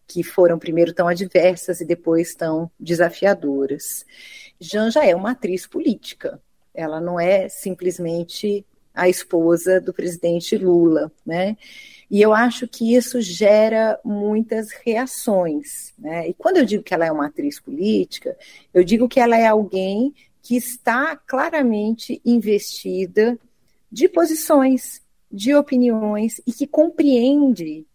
que 0.08 0.22
foram 0.22 0.60
primeiro 0.60 0.94
tão 0.94 1.08
adversas 1.08 1.82
e 1.82 1.86
depois 1.86 2.36
tão 2.36 2.70
desafiadoras. 2.80 4.06
Janja 4.60 5.04
é 5.04 5.16
uma 5.16 5.32
atriz 5.32 5.66
política, 5.66 6.40
ela 6.74 7.02
não 7.02 7.20
é 7.20 7.50
simplesmente 7.50 8.66
a 8.94 9.10
esposa 9.10 9.82
do 9.82 9.94
presidente 9.94 10.58
Lula, 10.58 11.12
né? 11.26 11.58
E 12.10 12.22
eu 12.22 12.34
acho 12.34 12.68
que 12.68 12.96
isso 12.96 13.20
gera 13.22 14.00
muitas 14.04 14.72
reações, 14.72 15.94
né? 15.98 16.30
E 16.30 16.34
quando 16.34 16.58
eu 16.58 16.66
digo 16.66 16.84
que 16.84 16.94
ela 16.94 17.06
é 17.06 17.12
uma 17.12 17.28
atriz 17.28 17.60
política, 17.60 18.38
eu 18.74 18.84
digo 18.84 19.08
que 19.08 19.20
ela 19.20 19.38
é 19.38 19.48
alguém 19.48 20.14
que 20.42 20.56
está 20.56 21.16
claramente 21.16 22.22
investida 22.24 23.40
de 23.92 24.08
posições, 24.08 25.02
de 25.32 25.56
opiniões 25.56 26.40
e 26.46 26.54
que 26.54 26.68
compreende 26.68 27.86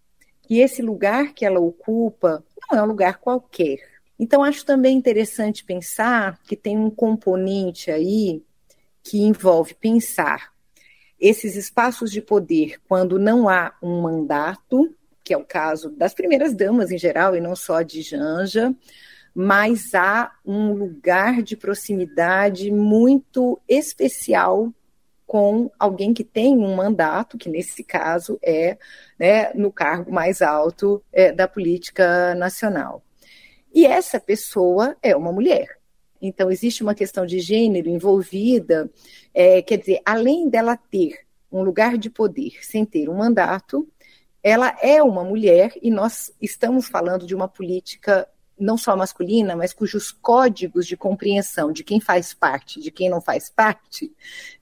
que 0.42 0.58
esse 0.58 0.82
lugar 0.82 1.32
que 1.32 1.44
ela 1.44 1.60
ocupa 1.60 2.44
não 2.70 2.78
é 2.78 2.82
um 2.82 2.86
lugar 2.86 3.18
qualquer. 3.18 3.78
Então, 4.18 4.42
acho 4.42 4.66
também 4.66 4.96
interessante 4.96 5.64
pensar 5.64 6.40
que 6.42 6.56
tem 6.56 6.76
um 6.76 6.90
componente 6.90 7.90
aí 7.90 8.42
que 9.02 9.22
envolve 9.22 9.74
pensar 9.74 10.49
esses 11.20 11.54
espaços 11.54 12.10
de 12.10 12.22
poder 12.22 12.80
quando 12.88 13.18
não 13.18 13.48
há 13.48 13.74
um 13.82 14.00
mandato, 14.00 14.94
que 15.22 15.34
é 15.34 15.36
o 15.36 15.44
caso 15.44 15.90
das 15.90 16.14
primeiras 16.14 16.54
damas 16.54 16.90
em 16.90 16.98
geral 16.98 17.36
e 17.36 17.40
não 17.40 17.54
só 17.54 17.82
de 17.82 18.02
Janja, 18.02 18.74
mas 19.34 19.94
há 19.94 20.32
um 20.44 20.72
lugar 20.72 21.42
de 21.42 21.56
proximidade 21.56 22.70
muito 22.70 23.60
especial 23.68 24.72
com 25.26 25.70
alguém 25.78 26.12
que 26.12 26.24
tem 26.24 26.56
um 26.56 26.74
mandato, 26.74 27.38
que 27.38 27.48
nesse 27.48 27.84
caso 27.84 28.36
é 28.42 28.76
né, 29.16 29.52
no 29.54 29.70
cargo 29.70 30.10
mais 30.10 30.42
alto 30.42 31.00
é, 31.12 31.30
da 31.30 31.46
política 31.46 32.34
nacional. 32.34 33.04
E 33.72 33.86
essa 33.86 34.18
pessoa 34.18 34.96
é 35.00 35.14
uma 35.14 35.30
mulher. 35.30 35.79
Então, 36.20 36.50
existe 36.50 36.82
uma 36.82 36.94
questão 36.94 37.24
de 37.24 37.40
gênero 37.40 37.88
envolvida, 37.88 38.90
é, 39.32 39.62
quer 39.62 39.78
dizer, 39.78 40.00
além 40.04 40.48
dela 40.48 40.76
ter 40.76 41.20
um 41.50 41.62
lugar 41.62 41.96
de 41.98 42.10
poder 42.10 42.52
sem 42.62 42.84
ter 42.84 43.08
um 43.08 43.16
mandato, 43.16 43.88
ela 44.42 44.76
é 44.80 45.02
uma 45.02 45.24
mulher 45.24 45.72
e 45.82 45.90
nós 45.90 46.32
estamos 46.40 46.86
falando 46.86 47.26
de 47.26 47.34
uma 47.34 47.48
política 47.48 48.28
não 48.58 48.76
só 48.76 48.94
masculina, 48.94 49.56
mas 49.56 49.72
cujos 49.72 50.12
códigos 50.12 50.86
de 50.86 50.96
compreensão 50.96 51.72
de 51.72 51.82
quem 51.82 51.98
faz 51.98 52.34
parte, 52.34 52.80
de 52.80 52.90
quem 52.90 53.08
não 53.08 53.20
faz 53.20 53.48
parte, 53.48 54.12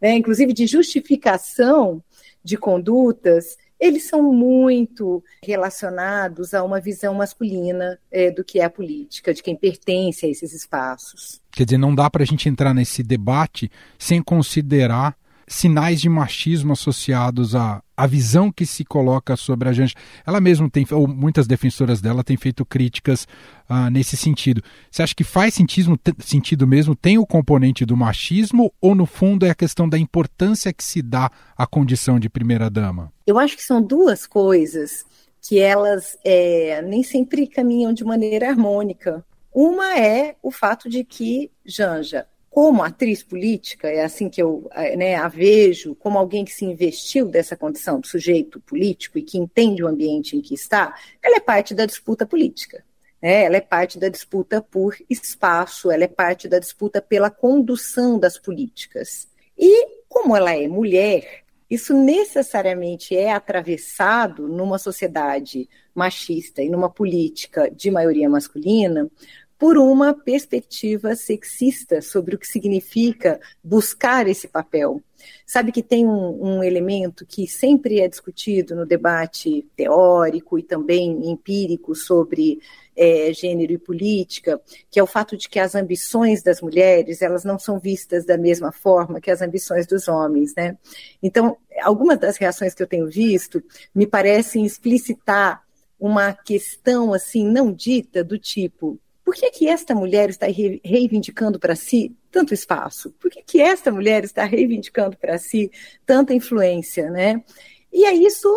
né, 0.00 0.12
inclusive 0.12 0.52
de 0.52 0.66
justificação 0.66 2.02
de 2.42 2.56
condutas, 2.56 3.58
eles 3.80 4.08
são 4.08 4.22
muito 4.22 5.22
relacionados 5.44 6.54
a 6.54 6.62
uma 6.62 6.80
visão 6.80 7.14
masculina 7.14 7.98
é, 8.10 8.30
do 8.30 8.44
que 8.44 8.60
é 8.60 8.64
a 8.64 8.70
política, 8.70 9.32
de 9.32 9.42
quem 9.42 9.54
pertence 9.54 10.26
a 10.26 10.28
esses 10.28 10.52
espaços. 10.52 11.40
Quer 11.52 11.64
dizer, 11.64 11.78
não 11.78 11.94
dá 11.94 12.10
para 12.10 12.22
a 12.22 12.26
gente 12.26 12.48
entrar 12.48 12.74
nesse 12.74 13.02
debate 13.02 13.70
sem 13.98 14.22
considerar 14.22 15.16
sinais 15.46 16.00
de 16.00 16.08
machismo 16.08 16.72
associados 16.72 17.54
à, 17.54 17.82
à 17.98 18.06
visão 18.06 18.52
que 18.52 18.64
se 18.64 18.84
coloca 18.84 19.34
sobre 19.34 19.68
a 19.68 19.72
Janja. 19.72 19.94
Ela 20.24 20.40
mesma 20.40 20.70
tem, 20.70 20.86
ou 20.92 21.08
muitas 21.08 21.48
defensoras 21.48 22.00
dela 22.00 22.22
têm 22.22 22.36
feito 22.36 22.64
críticas 22.64 23.26
ah, 23.68 23.90
nesse 23.90 24.16
sentido. 24.16 24.62
Você 24.88 25.02
acha 25.02 25.14
que 25.16 25.24
faz 25.24 25.54
sentido, 25.54 25.98
sentido 26.20 26.64
mesmo, 26.64 26.94
tem 26.94 27.18
o 27.18 27.26
componente 27.26 27.84
do 27.84 27.96
machismo, 27.96 28.72
ou 28.80 28.94
no 28.94 29.04
fundo 29.04 29.44
é 29.44 29.50
a 29.50 29.54
questão 29.54 29.88
da 29.88 29.98
importância 29.98 30.72
que 30.72 30.84
se 30.84 31.02
dá 31.02 31.28
à 31.56 31.66
condição 31.66 32.20
de 32.20 32.28
primeira-dama? 32.30 33.12
Eu 33.26 33.36
acho 33.36 33.56
que 33.56 33.64
são 33.64 33.82
duas 33.82 34.28
coisas 34.28 35.04
que 35.42 35.58
elas 35.58 36.16
é, 36.24 36.80
nem 36.82 37.02
sempre 37.02 37.48
caminham 37.48 37.92
de 37.92 38.04
maneira 38.04 38.48
harmônica. 38.48 39.24
Uma 39.52 39.98
é 39.98 40.36
o 40.40 40.52
fato 40.52 40.88
de 40.88 41.02
que 41.02 41.50
Janja 41.66 42.28
como 42.58 42.82
atriz 42.82 43.22
política, 43.22 43.88
é 43.88 44.02
assim 44.02 44.28
que 44.28 44.42
eu 44.42 44.68
né, 44.96 45.14
a 45.14 45.28
vejo, 45.28 45.94
como 45.94 46.18
alguém 46.18 46.44
que 46.44 46.50
se 46.50 46.64
investiu 46.64 47.28
dessa 47.28 47.56
condição 47.56 48.00
de 48.00 48.08
sujeito 48.08 48.58
político 48.58 49.16
e 49.16 49.22
que 49.22 49.38
entende 49.38 49.84
o 49.84 49.86
ambiente 49.86 50.36
em 50.36 50.40
que 50.40 50.54
está, 50.54 50.92
ela 51.22 51.36
é 51.36 51.40
parte 51.40 51.72
da 51.72 51.86
disputa 51.86 52.26
política. 52.26 52.84
Né? 53.22 53.44
Ela 53.44 53.58
é 53.58 53.60
parte 53.60 53.96
da 53.96 54.08
disputa 54.08 54.60
por 54.60 54.96
espaço, 55.08 55.88
ela 55.88 56.02
é 56.02 56.08
parte 56.08 56.48
da 56.48 56.58
disputa 56.58 57.00
pela 57.00 57.30
condução 57.30 58.18
das 58.18 58.36
políticas. 58.36 59.28
E, 59.56 59.86
como 60.08 60.34
ela 60.34 60.52
é 60.52 60.66
mulher, 60.66 61.44
isso 61.70 61.94
necessariamente 61.94 63.16
é 63.16 63.30
atravessado 63.30 64.48
numa 64.48 64.80
sociedade 64.80 65.68
machista 65.94 66.60
e 66.60 66.68
numa 66.68 66.90
política 66.90 67.70
de 67.70 67.88
maioria 67.88 68.28
masculina 68.28 69.08
por 69.58 69.76
uma 69.76 70.14
perspectiva 70.14 71.16
sexista 71.16 72.00
sobre 72.00 72.36
o 72.36 72.38
que 72.38 72.46
significa 72.46 73.40
buscar 73.62 74.28
esse 74.28 74.46
papel. 74.46 75.02
Sabe 75.44 75.72
que 75.72 75.82
tem 75.82 76.06
um, 76.06 76.58
um, 76.58 76.62
elemento 76.62 77.26
que 77.26 77.48
sempre 77.48 78.00
é 78.00 78.06
discutido 78.06 78.76
no 78.76 78.86
debate 78.86 79.66
teórico 79.74 80.60
e 80.60 80.62
também 80.62 81.28
empírico 81.28 81.92
sobre 81.96 82.60
é, 82.96 83.32
gênero 83.32 83.72
e 83.72 83.78
política, 83.78 84.60
que 84.88 85.00
é 85.00 85.02
o 85.02 85.08
fato 85.08 85.36
de 85.36 85.48
que 85.48 85.58
as 85.58 85.74
ambições 85.74 86.40
das 86.40 86.60
mulheres 86.60 87.20
elas 87.20 87.42
não 87.42 87.58
são 87.58 87.80
vistas 87.80 88.24
da 88.24 88.38
mesma 88.38 88.70
forma 88.70 89.20
que 89.20 89.30
as 89.30 89.42
ambições 89.42 89.88
dos 89.88 90.06
homens, 90.06 90.54
né? 90.56 90.78
Então, 91.20 91.56
algumas 91.82 92.18
das 92.18 92.36
reações 92.36 92.74
que 92.74 92.82
eu 92.82 92.86
tenho 92.86 93.08
visto 93.08 93.60
me 93.92 94.06
parecem 94.06 94.64
explicitar 94.64 95.64
uma 95.98 96.32
questão 96.32 97.12
assim 97.12 97.44
não 97.44 97.72
dita 97.72 98.22
do 98.22 98.38
tipo 98.38 99.00
por 99.28 99.34
que, 99.34 99.50
que 99.50 99.68
esta 99.68 99.94
mulher 99.94 100.30
está 100.30 100.46
reivindicando 100.82 101.58
para 101.58 101.76
si 101.76 102.16
tanto 102.30 102.54
espaço? 102.54 103.10
Por 103.20 103.30
que, 103.30 103.42
que 103.42 103.60
esta 103.60 103.92
mulher 103.92 104.24
está 104.24 104.42
reivindicando 104.46 105.18
para 105.18 105.36
si 105.36 105.70
tanta 106.06 106.32
influência, 106.32 107.10
né? 107.10 107.44
E 107.92 108.06
é 108.06 108.14
isso, 108.14 108.48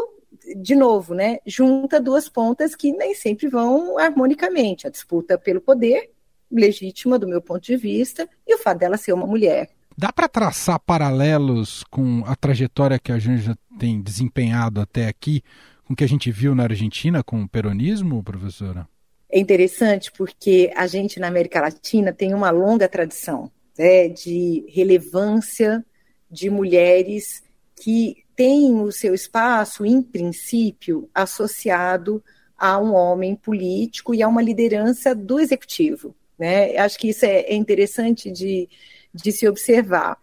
de 0.56 0.74
novo, 0.74 1.14
né, 1.14 1.40
junta 1.46 2.00
duas 2.00 2.30
pontas 2.30 2.74
que 2.74 2.94
nem 2.94 3.14
sempre 3.14 3.50
vão 3.50 3.98
harmonicamente. 3.98 4.88
A 4.88 4.90
disputa 4.90 5.38
pelo 5.38 5.60
poder, 5.60 6.10
legítima 6.50 7.20
do 7.20 7.28
meu 7.28 7.42
ponto 7.42 7.64
de 7.64 7.76
vista, 7.76 8.26
e 8.48 8.56
o 8.56 8.58
fato 8.58 8.78
dela 8.78 8.96
ser 8.96 9.12
uma 9.12 9.28
mulher. 9.28 9.72
Dá 9.98 10.14
para 10.14 10.30
traçar 10.30 10.80
paralelos 10.80 11.84
com 11.92 12.24
a 12.26 12.34
trajetória 12.34 12.98
que 12.98 13.12
a 13.12 13.20
Janja 13.20 13.58
tem 13.78 14.02
desempenhado 14.02 14.80
até 14.80 15.10
aqui, 15.10 15.44
com 15.84 15.92
o 15.92 15.98
que 15.98 16.06
a 16.06 16.08
gente 16.08 16.32
viu 16.32 16.56
na 16.56 16.64
Argentina 16.64 17.22
com 17.22 17.42
o 17.42 17.50
peronismo, 17.50 18.24
professora? 18.24 18.88
É 19.32 19.40
interessante 19.40 20.12
porque 20.12 20.72
a 20.76 20.86
gente 20.88 21.20
na 21.20 21.28
América 21.28 21.62
Latina 21.62 22.12
tem 22.12 22.34
uma 22.34 22.50
longa 22.50 22.88
tradição 22.88 23.52
né, 23.78 24.10
de 24.10 24.66
relevância 24.68 25.86
de 26.30 26.50
mulheres 26.50 27.44
que 27.76 28.24
têm 28.36 28.82
o 28.82 28.92
seu 28.92 29.14
espaço, 29.14 29.86
em 29.86 30.02
princípio, 30.02 31.10
associado 31.14 32.24
a 32.58 32.78
um 32.78 32.94
homem 32.94 33.36
político 33.36 34.14
e 34.14 34.22
a 34.22 34.28
uma 34.28 34.42
liderança 34.42 35.16
do 35.16 35.40
executivo. 35.40 36.16
Né? 36.38 36.78
Acho 36.78 37.00
que 37.00 37.10
isso 37.10 37.26
é, 37.26 37.42
é 37.42 37.56
interessante 37.56 38.30
de, 38.32 38.70
de 39.14 39.32
se 39.32 39.48
observar. 39.48 40.18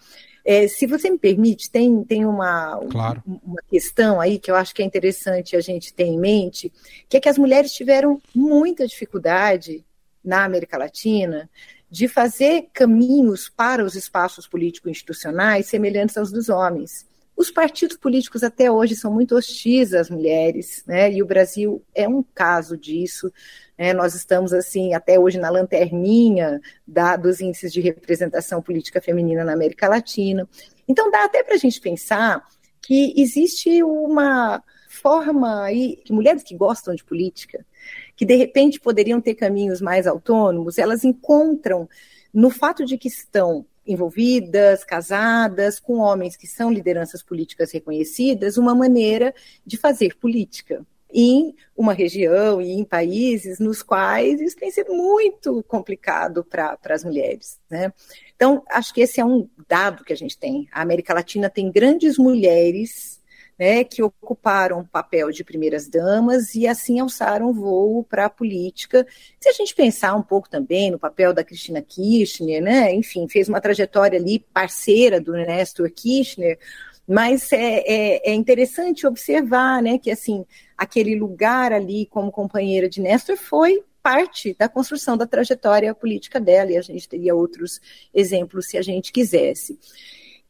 É, 0.50 0.66
se 0.66 0.86
você 0.86 1.10
me 1.10 1.18
permite, 1.18 1.70
tem, 1.70 2.02
tem 2.04 2.24
uma, 2.24 2.80
claro. 2.90 3.22
uma 3.26 3.60
questão 3.68 4.18
aí 4.18 4.38
que 4.38 4.50
eu 4.50 4.54
acho 4.54 4.74
que 4.74 4.80
é 4.80 4.84
interessante 4.86 5.54
a 5.54 5.60
gente 5.60 5.92
ter 5.92 6.04
em 6.04 6.18
mente, 6.18 6.72
que 7.06 7.18
é 7.18 7.20
que 7.20 7.28
as 7.28 7.36
mulheres 7.36 7.70
tiveram 7.70 8.18
muita 8.34 8.86
dificuldade 8.86 9.84
na 10.24 10.44
América 10.44 10.78
Latina 10.78 11.50
de 11.90 12.08
fazer 12.08 12.70
caminhos 12.72 13.50
para 13.50 13.84
os 13.84 13.94
espaços 13.94 14.48
político-institucionais 14.48 15.66
semelhantes 15.66 16.16
aos 16.16 16.32
dos 16.32 16.48
homens. 16.48 17.06
Os 17.38 17.52
partidos 17.52 17.96
políticos 17.96 18.42
até 18.42 18.68
hoje 18.68 18.96
são 18.96 19.12
muito 19.12 19.36
hostis 19.36 19.94
às 19.94 20.10
mulheres, 20.10 20.82
né? 20.84 21.12
E 21.12 21.22
o 21.22 21.26
Brasil 21.26 21.80
é 21.94 22.08
um 22.08 22.20
caso 22.20 22.76
disso. 22.76 23.32
É, 23.76 23.94
nós 23.94 24.16
estamos, 24.16 24.52
assim, 24.52 24.92
até 24.92 25.20
hoje 25.20 25.38
na 25.38 25.48
lanterninha 25.48 26.60
da, 26.84 27.14
dos 27.14 27.40
índices 27.40 27.72
de 27.72 27.80
representação 27.80 28.60
política 28.60 29.00
feminina 29.00 29.44
na 29.44 29.52
América 29.52 29.88
Latina. 29.88 30.48
Então, 30.88 31.12
dá 31.12 31.26
até 31.26 31.44
para 31.44 31.54
a 31.54 31.58
gente 31.58 31.80
pensar 31.80 32.44
que 32.82 33.14
existe 33.16 33.84
uma 33.84 34.60
forma 34.88 35.62
aí, 35.62 35.94
que 36.04 36.12
mulheres 36.12 36.42
que 36.42 36.56
gostam 36.56 36.92
de 36.92 37.04
política, 37.04 37.64
que 38.16 38.26
de 38.26 38.34
repente 38.34 38.80
poderiam 38.80 39.20
ter 39.20 39.36
caminhos 39.36 39.80
mais 39.80 40.08
autônomos, 40.08 40.76
elas 40.76 41.04
encontram 41.04 41.88
no 42.34 42.50
fato 42.50 42.84
de 42.84 42.98
que 42.98 43.06
estão 43.06 43.64
envolvidas, 43.88 44.84
casadas, 44.84 45.80
com 45.80 45.98
homens 45.98 46.36
que 46.36 46.46
são 46.46 46.70
lideranças 46.70 47.22
políticas 47.22 47.72
reconhecidas, 47.72 48.58
uma 48.58 48.74
maneira 48.74 49.34
de 49.66 49.76
fazer 49.76 50.16
política 50.16 50.86
em 51.10 51.54
uma 51.74 51.94
região 51.94 52.60
e 52.60 52.72
em 52.72 52.84
países 52.84 53.58
nos 53.58 53.82
quais 53.82 54.40
isso 54.40 54.56
tem 54.56 54.70
sido 54.70 54.92
muito 54.92 55.62
complicado 55.64 56.44
para 56.44 56.76
as 56.90 57.02
mulheres. 57.02 57.58
Né? 57.70 57.92
Então, 58.36 58.62
acho 58.70 58.92
que 58.92 59.00
esse 59.00 59.20
é 59.20 59.24
um 59.24 59.48
dado 59.66 60.04
que 60.04 60.12
a 60.12 60.16
gente 60.16 60.38
tem. 60.38 60.68
A 60.70 60.82
América 60.82 61.14
Latina 61.14 61.48
tem 61.48 61.72
grandes 61.72 62.18
mulheres 62.18 63.17
né, 63.58 63.82
que 63.82 64.02
ocuparam 64.02 64.80
o 64.80 64.86
papel 64.86 65.30
de 65.30 65.42
primeiras 65.42 65.88
damas 65.88 66.54
e 66.54 66.66
assim 66.66 67.00
alçaram 67.00 67.52
voo 67.52 68.04
para 68.04 68.26
a 68.26 68.30
política. 68.30 69.06
Se 69.40 69.48
a 69.48 69.52
gente 69.52 69.74
pensar 69.74 70.14
um 70.14 70.22
pouco 70.22 70.48
também 70.48 70.90
no 70.90 70.98
papel 70.98 71.34
da 71.34 71.42
Cristina 71.42 71.82
Kirchner, 71.82 72.62
né, 72.62 72.94
enfim, 72.94 73.26
fez 73.28 73.48
uma 73.48 73.60
trajetória 73.60 74.18
ali 74.18 74.38
parceira 74.38 75.20
do 75.20 75.32
Nestor 75.32 75.90
Kirchner, 75.90 76.58
mas 77.06 77.50
é, 77.52 77.78
é, 77.86 78.30
é, 78.30 78.34
interessante 78.34 79.06
observar, 79.06 79.82
né, 79.82 79.98
que 79.98 80.10
assim 80.10 80.44
aquele 80.76 81.16
lugar 81.16 81.72
ali 81.72 82.06
como 82.06 82.30
companheira 82.30 82.88
de 82.88 83.00
Nestor 83.00 83.36
foi 83.36 83.82
parte 84.02 84.54
da 84.58 84.68
construção 84.68 85.16
da 85.16 85.26
trajetória 85.26 85.94
política 85.94 86.38
dela, 86.40 86.70
e 86.70 86.76
a 86.76 86.82
gente 86.82 87.08
teria 87.08 87.34
outros 87.34 87.80
exemplos 88.14 88.68
se 88.68 88.78
a 88.78 88.82
gente 88.82 89.10
quisesse. 89.12 89.78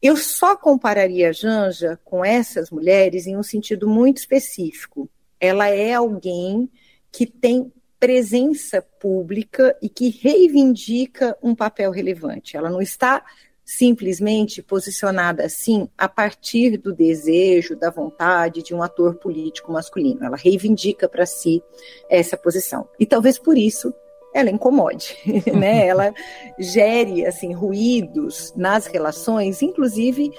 Eu 0.01 0.15
só 0.15 0.55
compararia 0.55 1.29
a 1.29 1.33
Janja 1.33 1.99
com 2.05 2.23
essas 2.23 2.71
mulheres 2.71 3.27
em 3.27 3.35
um 3.35 3.43
sentido 3.43 3.87
muito 3.87 4.17
específico. 4.17 5.09
Ela 5.39 5.67
é 5.67 5.93
alguém 5.93 6.69
que 7.11 7.25
tem 7.25 7.71
presença 7.99 8.81
pública 8.81 9.77
e 9.81 9.89
que 9.89 10.09
reivindica 10.09 11.37
um 11.43 11.53
papel 11.53 11.91
relevante. 11.91 12.55
Ela 12.55 12.69
não 12.69 12.81
está 12.81 13.25
simplesmente 13.65 14.63
posicionada 14.63 15.43
assim 15.43 15.89
a 15.97 16.07
partir 16.07 16.77
do 16.77 16.93
desejo, 16.93 17.75
da 17.75 17.91
vontade 17.91 18.63
de 18.63 18.73
um 18.73 18.81
ator 18.81 19.15
político 19.15 19.71
masculino. 19.71 20.23
Ela 20.23 20.37
reivindica 20.37 21.09
para 21.09 21.25
si 21.25 21.61
essa 22.09 22.37
posição. 22.37 22.87
E 22.97 23.05
talvez 23.05 23.37
por 23.37 23.57
isso 23.57 23.93
ela 24.33 24.49
incomode, 24.49 25.17
né? 25.53 25.85
Ela 25.89 26.13
gere 26.57 27.25
assim 27.25 27.53
ruídos 27.53 28.53
nas 28.55 28.85
relações, 28.85 29.61
inclusive 29.61 30.31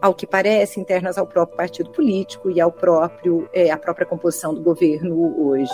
ao 0.00 0.14
que 0.14 0.26
parece 0.26 0.80
internas 0.80 1.16
ao 1.16 1.26
próprio 1.26 1.56
partido 1.56 1.90
político 1.90 2.50
e 2.50 2.60
ao 2.60 2.72
próprio 2.72 3.48
é, 3.52 3.70
à 3.70 3.76
própria 3.76 4.06
composição 4.06 4.52
do 4.52 4.60
governo 4.60 5.34
hoje. 5.40 5.72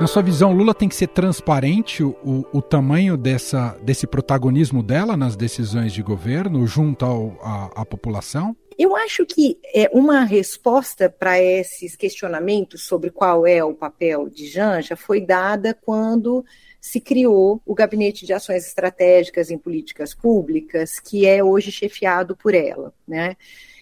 Na 0.00 0.06
sua 0.06 0.22
visão, 0.22 0.52
Lula 0.52 0.72
tem 0.72 0.88
que 0.88 0.94
ser 0.94 1.08
transparente 1.08 2.04
o, 2.04 2.14
o 2.52 2.62
tamanho 2.62 3.16
dessa, 3.16 3.76
desse 3.82 4.06
protagonismo 4.06 4.80
dela 4.80 5.16
nas 5.16 5.34
decisões 5.34 5.92
de 5.92 6.02
governo 6.04 6.64
junto 6.68 7.04
ao, 7.04 7.36
à, 7.42 7.82
à 7.82 7.84
população? 7.84 8.56
Eu 8.78 8.94
acho 8.94 9.26
que 9.26 9.58
é, 9.74 9.90
uma 9.92 10.22
resposta 10.22 11.10
para 11.10 11.42
esses 11.42 11.96
questionamentos 11.96 12.86
sobre 12.86 13.10
qual 13.10 13.44
é 13.44 13.62
o 13.64 13.74
papel 13.74 14.28
de 14.28 14.46
Janja 14.46 14.94
foi 14.94 15.20
dada 15.20 15.74
quando 15.74 16.44
se 16.80 17.00
criou 17.00 17.60
o 17.66 17.74
Gabinete 17.74 18.24
de 18.24 18.32
Ações 18.32 18.64
Estratégicas 18.64 19.50
em 19.50 19.58
Políticas 19.58 20.14
Públicas, 20.14 21.00
que 21.00 21.26
é 21.26 21.42
hoje 21.42 21.72
chefiado 21.72 22.36
por 22.36 22.54
ela. 22.54 22.94
Né? 23.06 23.36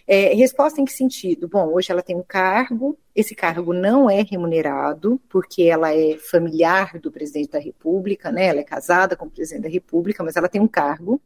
É, 0.09 0.33
resposta 0.33 0.81
em 0.81 0.85
que 0.87 0.93
sentido? 0.93 1.47
Bom, 1.47 1.75
hoje 1.75 1.93
ela 1.93 2.01
tem 2.01 2.17
um 2.17 2.23
cargo, 2.23 2.97
esse 3.15 3.35
cargo 3.35 3.75
não 3.75 4.09
é 4.09 4.23
remunerado, 4.23 5.21
porque 5.29 5.65
ela 5.65 5.93
é 5.93 6.17
familiar 6.17 6.99
do 6.99 7.13
presidente 7.13 7.51
da 7.51 7.59
República, 7.59 8.33
né? 8.33 8.47
Ela 8.47 8.61
é 8.61 8.65
casada 8.65 9.17
com 9.17 9.27
o 9.27 9.31
presidente 9.31 9.65
da 9.65 9.69
República, 9.69 10.23
mas 10.23 10.37
ela 10.37 10.49
tem 10.49 10.61
um 10.61 10.69
cargo. 10.69 11.21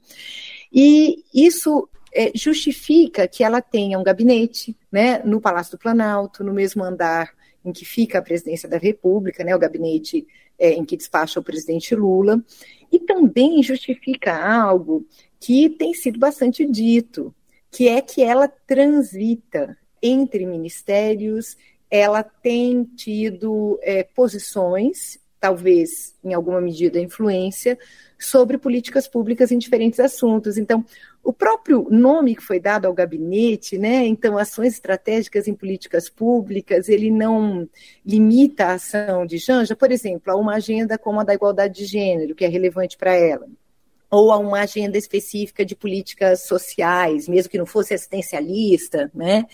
E 0.72 1.24
isso 1.32 1.88
é, 2.12 2.32
justifica 2.34 3.28
que 3.28 3.44
ela 3.44 3.60
tenha 3.60 3.98
um 3.98 4.02
gabinete 4.02 4.76
né, 4.90 5.20
no 5.24 5.40
Palácio 5.40 5.72
do 5.72 5.80
Planalto, 5.80 6.42
no 6.42 6.52
mesmo 6.52 6.82
andar 6.82 7.32
em 7.64 7.72
que 7.72 7.84
fica 7.84 8.18
a 8.18 8.22
presidência 8.22 8.68
da 8.68 8.78
República, 8.78 9.44
né, 9.44 9.54
o 9.54 9.58
gabinete 9.58 10.26
é, 10.58 10.72
em 10.72 10.84
que 10.84 10.96
despacha 10.96 11.40
o 11.40 11.42
presidente 11.42 11.94
Lula, 11.94 12.42
e 12.92 12.98
também 12.98 13.62
justifica 13.62 14.34
algo 14.34 15.06
que 15.38 15.70
tem 15.70 15.94
sido 15.94 16.18
bastante 16.18 16.66
dito, 16.66 17.34
que 17.70 17.88
é 17.88 18.00
que 18.00 18.22
ela 18.22 18.48
transita 18.48 19.76
entre 20.02 20.44
ministérios, 20.44 21.56
ela 21.90 22.22
tem 22.22 22.84
tido 22.84 23.78
é, 23.82 24.02
posições, 24.02 25.18
talvez 25.38 26.14
em 26.22 26.34
alguma 26.34 26.60
medida 26.60 27.00
influência, 27.00 27.78
sobre 28.18 28.58
políticas 28.58 29.08
públicas 29.08 29.50
em 29.50 29.58
diferentes 29.58 29.98
assuntos. 29.98 30.58
Então, 30.58 30.84
o 31.22 31.32
próprio 31.32 31.86
nome 31.90 32.34
que 32.34 32.42
foi 32.42 32.58
dado 32.58 32.86
ao 32.86 32.94
gabinete, 32.94 33.78
né, 33.78 34.06
então 34.06 34.38
ações 34.38 34.74
estratégicas 34.74 35.46
em 35.46 35.54
políticas 35.54 36.08
públicas, 36.08 36.88
ele 36.88 37.10
não 37.10 37.68
limita 38.04 38.66
a 38.66 38.72
ação 38.74 39.26
de 39.26 39.38
Janja, 39.38 39.76
por 39.76 39.92
exemplo, 39.92 40.32
a 40.32 40.36
uma 40.36 40.54
agenda 40.54 40.98
como 40.98 41.20
a 41.20 41.24
da 41.24 41.34
igualdade 41.34 41.74
de 41.74 41.84
gênero, 41.84 42.34
que 42.34 42.44
é 42.44 42.48
relevante 42.48 42.96
para 42.96 43.14
ela 43.14 43.46
ou 44.10 44.32
a 44.32 44.38
uma 44.38 44.60
agenda 44.60 44.98
específica 44.98 45.64
de 45.64 45.76
políticas 45.76 46.42
sociais, 46.42 47.28
mesmo 47.28 47.48
que 47.48 47.58
não 47.58 47.64
fosse 47.64 47.94
assistencialista, 47.94 49.08
né? 49.14 49.46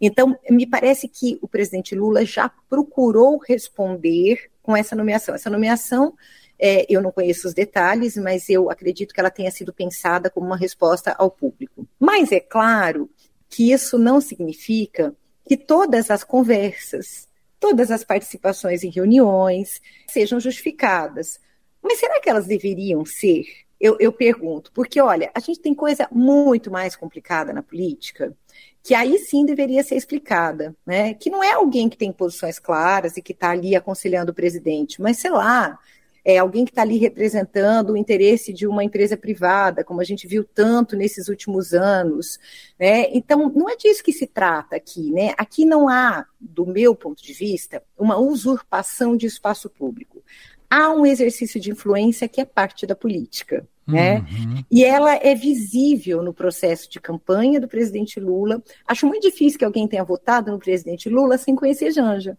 Então, 0.00 0.38
me 0.48 0.66
parece 0.66 1.08
que 1.08 1.38
o 1.42 1.48
presidente 1.48 1.94
Lula 1.94 2.24
já 2.24 2.48
procurou 2.68 3.38
responder 3.38 4.50
com 4.62 4.76
essa 4.76 4.94
nomeação. 4.94 5.34
Essa 5.34 5.50
nomeação, 5.50 6.14
é, 6.58 6.86
eu 6.88 7.02
não 7.02 7.12
conheço 7.12 7.46
os 7.48 7.54
detalhes, 7.54 8.16
mas 8.16 8.48
eu 8.48 8.70
acredito 8.70 9.12
que 9.12 9.20
ela 9.20 9.30
tenha 9.30 9.50
sido 9.50 9.72
pensada 9.72 10.30
como 10.30 10.46
uma 10.46 10.56
resposta 10.56 11.14
ao 11.18 11.30
público. 11.30 11.86
Mas 11.98 12.32
é 12.32 12.40
claro 12.40 13.10
que 13.48 13.72
isso 13.72 13.98
não 13.98 14.20
significa 14.20 15.14
que 15.46 15.56
todas 15.56 16.10
as 16.10 16.24
conversas, 16.24 17.28
todas 17.60 17.90
as 17.90 18.04
participações 18.04 18.82
em 18.82 18.90
reuniões 18.90 19.80
sejam 20.08 20.40
justificadas. 20.40 21.38
Mas 21.82 21.98
será 21.98 22.20
que 22.20 22.28
elas 22.28 22.46
deveriam 22.46 23.04
ser? 23.04 23.44
eu, 23.78 23.96
eu 24.00 24.12
pergunto, 24.12 24.72
porque 24.72 25.00
olha, 25.00 25.30
a 25.34 25.40
gente 25.40 25.60
tem 25.60 25.74
coisa 25.74 26.08
muito 26.10 26.70
mais 26.70 26.96
complicada 26.96 27.52
na 27.52 27.62
política, 27.62 28.34
que 28.82 28.94
aí 28.94 29.18
sim 29.18 29.44
deveria 29.44 29.82
ser 29.82 29.96
explicada, 29.96 30.74
né? 30.86 31.14
Que 31.14 31.28
não 31.28 31.42
é 31.42 31.52
alguém 31.52 31.88
que 31.88 31.96
tem 31.96 32.12
posições 32.12 32.58
claras 32.58 33.16
e 33.16 33.22
que 33.22 33.32
está 33.32 33.50
ali 33.50 33.76
aconselhando 33.76 34.32
o 34.32 34.34
presidente, 34.34 35.00
mas 35.00 35.18
sei 35.18 35.30
lá, 35.30 35.78
é 36.28 36.38
alguém 36.38 36.64
que 36.64 36.72
está 36.72 36.82
ali 36.82 36.98
representando 36.98 37.90
o 37.90 37.96
interesse 37.96 38.52
de 38.52 38.66
uma 38.66 38.82
empresa 38.82 39.16
privada, 39.16 39.84
como 39.84 40.00
a 40.00 40.04
gente 40.04 40.26
viu 40.26 40.42
tanto 40.42 40.96
nesses 40.96 41.28
últimos 41.28 41.72
anos. 41.72 42.40
Né? 42.76 43.06
Então, 43.12 43.48
não 43.54 43.70
é 43.70 43.76
disso 43.76 44.02
que 44.02 44.12
se 44.12 44.26
trata 44.26 44.74
aqui. 44.74 45.12
Né? 45.12 45.34
Aqui 45.38 45.64
não 45.64 45.88
há, 45.88 46.26
do 46.40 46.66
meu 46.66 46.96
ponto 46.96 47.22
de 47.22 47.32
vista, 47.32 47.80
uma 47.96 48.18
usurpação 48.18 49.16
de 49.16 49.26
espaço 49.26 49.70
público 49.70 50.20
há 50.68 50.90
um 50.90 51.06
exercício 51.06 51.60
de 51.60 51.70
influência 51.70 52.28
que 52.28 52.40
é 52.40 52.44
parte 52.44 52.88
da 52.88 52.96
política. 52.96 53.64
Né? 53.86 54.18
Uhum. 54.18 54.64
E 54.68 54.84
ela 54.84 55.14
é 55.14 55.32
visível 55.32 56.20
no 56.20 56.34
processo 56.34 56.90
de 56.90 56.98
campanha 56.98 57.60
do 57.60 57.68
presidente 57.68 58.18
Lula. 58.18 58.60
Acho 58.84 59.06
muito 59.06 59.22
difícil 59.22 59.60
que 59.60 59.64
alguém 59.64 59.86
tenha 59.86 60.02
votado 60.02 60.50
no 60.50 60.58
presidente 60.58 61.08
Lula 61.08 61.38
sem 61.38 61.54
conhecer 61.54 61.92
Janja. 61.92 62.36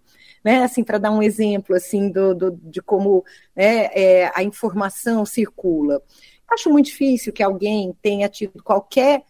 Né, 0.47 0.63
assim, 0.63 0.81
para 0.81 0.97
dar 0.97 1.11
um 1.11 1.21
exemplo 1.21 1.75
assim 1.75 2.09
do, 2.09 2.33
do 2.33 2.51
de 2.51 2.81
como 2.81 3.21
né, 3.53 3.89
é, 3.91 4.31
a 4.33 4.41
informação 4.41 5.25
circula. 5.25 6.01
Acho 6.49 6.69
muito 6.69 6.85
difícil 6.85 7.33
que 7.33 7.43
alguém 7.43 7.93
tenha 8.01 8.29
tido 8.29 8.63
qualquer 8.63 9.23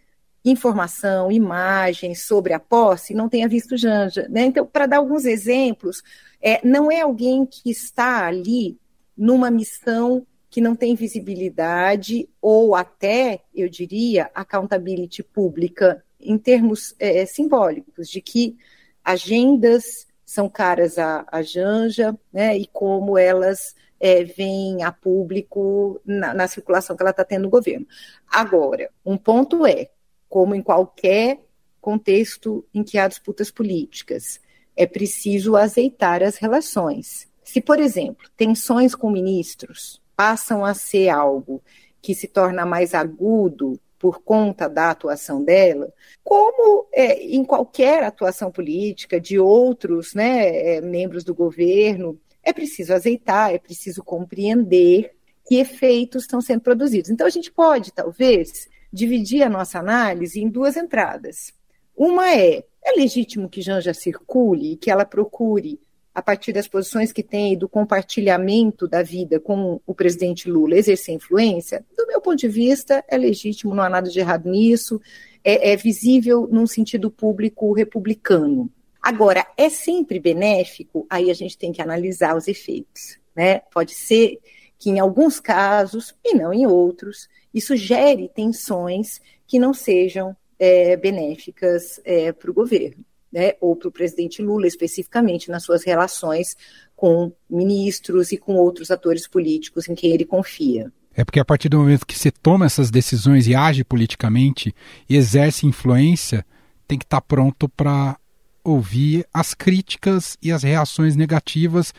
informação, 0.45 1.31
imagem 1.31 2.13
sobre 2.13 2.53
a 2.53 2.59
posse 2.59 3.13
e 3.13 3.15
não 3.15 3.27
tenha 3.27 3.47
visto 3.47 3.75
Janja. 3.75 4.27
Né? 4.29 4.45
Então, 4.45 4.63
para 4.63 4.85
dar 4.85 4.97
alguns 4.97 5.25
exemplos, 5.25 6.03
é, 6.39 6.63
não 6.63 6.91
é 6.91 7.01
alguém 7.01 7.47
que 7.47 7.71
está 7.71 8.27
ali 8.27 8.77
numa 9.17 9.49
missão 9.49 10.23
que 10.51 10.61
não 10.61 10.75
tem 10.75 10.93
visibilidade 10.93 12.29
ou 12.39 12.75
até, 12.75 13.41
eu 13.55 13.67
diria, 13.67 14.29
accountability 14.35 15.23
pública 15.23 16.03
em 16.21 16.37
termos 16.37 16.93
é, 16.99 17.25
simbólicos, 17.25 18.07
de 18.07 18.21
que 18.21 18.55
agendas 19.03 20.05
são 20.27 20.49
caras 20.49 20.97
à, 20.97 21.25
à 21.31 21.41
Janja, 21.41 22.13
né, 22.33 22.57
e 22.57 22.67
como 22.67 23.17
elas 23.17 23.73
é, 23.97 24.25
vêm 24.25 24.83
a 24.83 24.91
público 24.91 26.01
na, 26.05 26.33
na 26.33 26.47
circulação 26.49 26.97
que 26.97 27.01
ela 27.01 27.11
está 27.11 27.23
tendo 27.23 27.43
no 27.43 27.49
governo. 27.49 27.87
Agora, 28.29 28.89
um 29.05 29.17
ponto 29.17 29.65
é, 29.65 29.89
como 30.27 30.53
em 30.53 30.61
qualquer 30.61 31.39
contexto 31.79 32.65
em 32.73 32.83
que 32.83 32.97
há 32.97 33.07
disputas 33.07 33.49
políticas, 33.49 34.41
é 34.75 34.85
preciso 34.85 35.55
azeitar 35.55 36.21
as 36.21 36.35
relações. 36.35 37.25
Se, 37.41 37.61
por 37.61 37.79
exemplo, 37.79 38.29
tensões 38.35 38.93
com 38.93 39.09
ministros 39.09 40.01
passam 40.13 40.65
a 40.65 40.73
ser 40.73 41.07
algo 41.07 41.63
que 42.01 42.13
se 42.13 42.27
torna 42.27 42.65
mais 42.65 42.93
agudo 42.93 43.79
por 43.99 44.21
conta 44.21 44.69
da 44.69 44.91
atuação 44.91 45.43
dela, 45.43 45.91
como 46.23 46.87
é, 46.93 47.23
em 47.23 47.43
qualquer 47.43 48.03
atuação 48.03 48.51
política 48.51 49.19
de 49.19 49.39
outros 49.39 50.13
né, 50.13 50.75
é, 50.75 50.81
membros 50.81 51.23
do 51.23 51.33
governo, 51.33 52.19
é 52.43 52.53
preciso 52.53 52.93
azeitar, 52.93 53.53
é 53.53 53.57
preciso 53.57 54.03
compreender 54.03 55.11
que 55.45 55.55
efeitos 55.55 56.23
estão 56.23 56.41
sendo 56.41 56.61
produzidos. 56.61 57.09
Então, 57.09 57.25
a 57.25 57.29
gente 57.29 57.51
pode, 57.51 57.91
talvez, 57.91 58.69
dividir 58.91 59.43
a 59.43 59.49
nossa 59.49 59.79
análise 59.79 60.41
em 60.41 60.49
duas 60.49 60.77
entradas. 60.77 61.53
Uma 61.95 62.31
é: 62.31 62.63
é 62.83 62.91
legítimo 62.95 63.49
que 63.49 63.61
Janja 63.61 63.93
circule 63.93 64.73
e 64.73 64.77
que 64.77 64.91
ela 64.91 65.05
procure 65.05 65.79
a 66.17 66.21
partir 66.23 66.51
das 66.51 66.67
posições 66.67 67.11
que 67.11 67.21
tem 67.21 67.53
e 67.53 67.55
do 67.55 67.69
compartilhamento 67.69 68.87
da 68.87 69.03
vida 69.03 69.39
com 69.39 69.79
o 69.85 69.93
presidente 69.93 70.49
Lula, 70.49 70.75
exercer 70.75 71.13
influência, 71.13 71.85
do 71.95 72.07
meu 72.07 72.19
ponto 72.19 72.37
de 72.37 72.47
vista, 72.47 73.05
é 73.07 73.15
legítimo, 73.15 73.75
não 73.75 73.83
há 73.83 73.89
nada 73.89 74.09
de 74.09 74.19
errado 74.19 74.49
nisso, 74.49 74.99
é, 75.43 75.73
é 75.73 75.75
visível 75.75 76.47
num 76.51 76.65
sentido 76.65 77.11
público 77.11 77.71
republicano. 77.71 78.67
Agora, 78.99 79.45
é 79.55 79.69
sempre 79.69 80.19
benéfico? 80.19 81.05
Aí 81.07 81.29
a 81.29 81.35
gente 81.35 81.55
tem 81.55 81.71
que 81.71 81.83
analisar 81.83 82.35
os 82.35 82.47
efeitos. 82.47 83.19
Né? 83.35 83.59
Pode 83.71 83.93
ser 83.93 84.39
que 84.79 84.89
em 84.89 84.99
alguns 84.99 85.39
casos, 85.39 86.15
e 86.25 86.33
não 86.33 86.51
em 86.51 86.65
outros, 86.65 87.29
isso 87.53 87.75
gere 87.75 88.27
tensões 88.27 89.21
que 89.45 89.59
não 89.59 89.71
sejam 89.71 90.35
é, 90.57 90.97
benéficas 90.97 92.01
é, 92.03 92.31
para 92.31 92.49
o 92.49 92.55
governo. 92.55 93.05
Né, 93.31 93.53
ou 93.59 93.75
para 93.75 93.89
o 93.89 93.91
presidente 93.91 94.41
Lula 94.41 94.67
especificamente 94.67 95.49
nas 95.49 95.63
suas 95.63 95.83
relações 95.83 96.55
com 96.95 97.31
ministros 97.49 98.31
e 98.31 98.37
com 98.37 98.55
outros 98.55 98.89
atores 98.89 99.27
políticos 99.27 99.87
em 99.87 99.95
quem 99.95 100.11
ele 100.11 100.25
confia. 100.25 100.91
É 101.13 101.23
porque 101.23 101.39
a 101.39 101.45
partir 101.45 101.69
do 101.69 101.79
momento 101.79 102.05
que 102.05 102.17
você 102.17 102.31
toma 102.31 102.65
essas 102.65 102.91
decisões 102.91 103.47
e 103.47 103.55
age 103.55 103.83
politicamente 103.83 104.73
e 105.09 105.15
exerce 105.15 105.65
influência, 105.65 106.45
tem 106.87 106.97
que 106.97 107.05
estar 107.05 107.21
tá 107.21 107.25
pronto 107.27 107.67
para 107.67 108.17
ouvir 108.63 109.25
as 109.33 109.53
críticas 109.53 110.37
e 110.41 110.51
as 110.51 110.61
reações 110.63 111.15
negativas, 111.15 111.93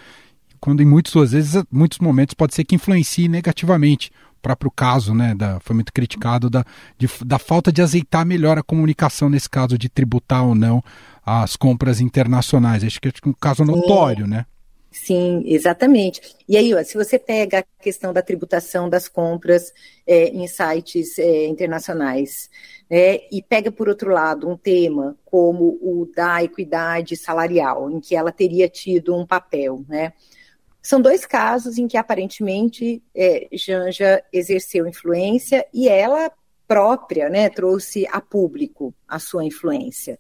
quando 0.60 0.82
em 0.82 0.86
muitas 0.86 1.32
vezes, 1.32 1.62
muitos 1.70 1.98
momentos 1.98 2.34
pode 2.34 2.54
ser 2.54 2.64
que 2.64 2.74
influencie 2.74 3.28
negativamente. 3.28 4.10
O 4.38 4.40
próprio 4.40 4.70
caso, 4.70 5.14
né, 5.14 5.34
da, 5.34 5.58
foi 5.60 5.74
muito 5.74 5.92
criticado 5.92 6.48
da, 6.48 6.64
de, 6.96 7.08
da 7.24 7.40
falta 7.40 7.72
de 7.72 7.82
azeitar 7.82 8.24
melhor 8.24 8.56
a 8.56 8.62
comunicação 8.62 9.28
nesse 9.28 9.50
caso 9.50 9.76
de 9.76 9.88
tributar 9.88 10.44
ou 10.44 10.54
não 10.54 10.82
as 11.28 11.56
compras 11.56 12.00
internacionais. 12.00 12.84
Acho 12.84 13.00
que 13.00 13.08
é 13.08 13.12
um 13.26 13.32
caso 13.32 13.64
notório, 13.64 14.26
né? 14.26 14.46
Sim, 14.90 15.42
exatamente. 15.46 16.20
E 16.48 16.56
aí, 16.56 16.74
ó, 16.74 16.82
se 16.82 16.94
você 16.94 17.18
pega 17.18 17.58
a 17.58 17.82
questão 17.82 18.12
da 18.12 18.22
tributação 18.22 18.88
das 18.88 19.06
compras 19.06 19.72
é, 20.06 20.28
em 20.28 20.46
sites 20.46 21.18
é, 21.18 21.46
internacionais, 21.46 22.50
né, 22.90 23.20
e 23.30 23.42
pega, 23.42 23.70
por 23.70 23.88
outro 23.88 24.10
lado, 24.10 24.48
um 24.48 24.56
tema 24.56 25.16
como 25.24 25.78
o 25.82 26.10
da 26.16 26.42
equidade 26.42 27.16
salarial, 27.16 27.90
em 27.90 28.00
que 28.00 28.16
ela 28.16 28.32
teria 28.32 28.68
tido 28.68 29.14
um 29.14 29.26
papel, 29.26 29.84
né? 29.88 30.12
São 30.80 31.00
dois 31.02 31.26
casos 31.26 31.76
em 31.76 31.86
que 31.86 31.96
aparentemente 31.98 33.02
é, 33.14 33.46
Janja 33.52 34.22
exerceu 34.32 34.86
influência 34.86 35.66
e 35.74 35.86
ela 35.86 36.32
própria 36.66 37.28
né, 37.28 37.48
trouxe 37.48 38.06
a 38.10 38.20
público 38.20 38.94
a 39.06 39.18
sua 39.18 39.44
influência. 39.44 40.18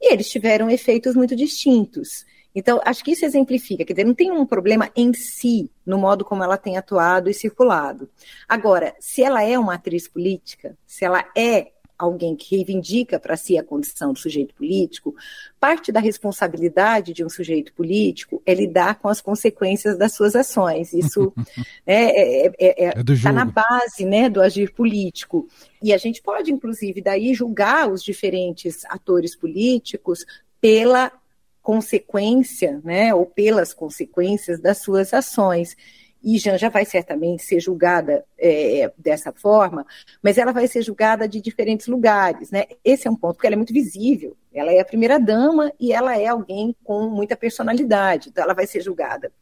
E 0.00 0.12
eles 0.12 0.30
tiveram 0.30 0.70
efeitos 0.70 1.14
muito 1.14 1.34
distintos. 1.34 2.24
Então, 2.54 2.80
acho 2.84 3.04
que 3.04 3.12
isso 3.12 3.24
exemplifica, 3.24 3.84
quer 3.84 3.92
dizer, 3.92 4.04
não 4.04 4.14
tem 4.14 4.32
um 4.32 4.46
problema 4.46 4.90
em 4.96 5.12
si 5.12 5.70
no 5.84 5.98
modo 5.98 6.24
como 6.24 6.42
ela 6.42 6.56
tem 6.56 6.76
atuado 6.76 7.30
e 7.30 7.34
circulado. 7.34 8.10
Agora, 8.48 8.96
se 8.98 9.22
ela 9.22 9.42
é 9.42 9.58
uma 9.58 9.74
atriz 9.74 10.08
política, 10.08 10.76
se 10.86 11.04
ela 11.04 11.24
é 11.36 11.72
alguém 11.98 12.36
que 12.36 12.54
reivindica 12.54 13.18
para 13.18 13.36
si 13.36 13.58
a 13.58 13.64
condição 13.64 14.12
do 14.12 14.18
sujeito 14.18 14.54
político, 14.54 15.14
parte 15.58 15.90
da 15.90 15.98
responsabilidade 15.98 17.12
de 17.12 17.24
um 17.24 17.28
sujeito 17.28 17.72
político 17.72 18.40
é 18.46 18.54
lidar 18.54 19.00
com 19.00 19.08
as 19.08 19.20
consequências 19.20 19.98
das 19.98 20.12
suas 20.12 20.36
ações. 20.36 20.92
Isso 20.92 21.32
é, 21.84 22.46
é, 22.46 22.52
é, 22.58 22.84
é 22.84 22.92
tá 23.22 23.32
na 23.32 23.44
base 23.44 24.04
né, 24.04 24.30
do 24.30 24.40
agir 24.40 24.72
político. 24.72 25.48
E 25.82 25.92
a 25.92 25.98
gente 25.98 26.22
pode, 26.22 26.52
inclusive, 26.52 27.00
daí 27.00 27.34
julgar 27.34 27.90
os 27.90 28.02
diferentes 28.02 28.84
atores 28.84 29.34
políticos 29.34 30.24
pela 30.60 31.12
consequência, 31.60 32.80
né, 32.84 33.12
ou 33.12 33.26
pelas 33.26 33.74
consequências 33.74 34.60
das 34.60 34.78
suas 34.78 35.12
ações. 35.12 35.76
E 36.22 36.38
Janja 36.38 36.68
vai 36.68 36.84
certamente 36.84 37.44
ser 37.44 37.60
julgada 37.60 38.24
é, 38.38 38.92
dessa 38.98 39.32
forma, 39.32 39.86
mas 40.22 40.36
ela 40.36 40.52
vai 40.52 40.66
ser 40.66 40.82
julgada 40.82 41.28
de 41.28 41.40
diferentes 41.40 41.86
lugares, 41.86 42.50
né? 42.50 42.64
Esse 42.84 43.06
é 43.06 43.10
um 43.10 43.16
ponto, 43.16 43.34
porque 43.34 43.46
ela 43.46 43.54
é 43.54 43.56
muito 43.56 43.72
visível. 43.72 44.36
Ela 44.52 44.72
é 44.72 44.80
a 44.80 44.84
primeira 44.84 45.18
dama 45.18 45.72
e 45.78 45.92
ela 45.92 46.18
é 46.18 46.26
alguém 46.26 46.74
com 46.82 47.08
muita 47.08 47.36
personalidade, 47.36 48.30
então 48.30 48.42
ela 48.42 48.54
vai 48.54 48.66
ser 48.66 48.80
julgada. 48.80 49.32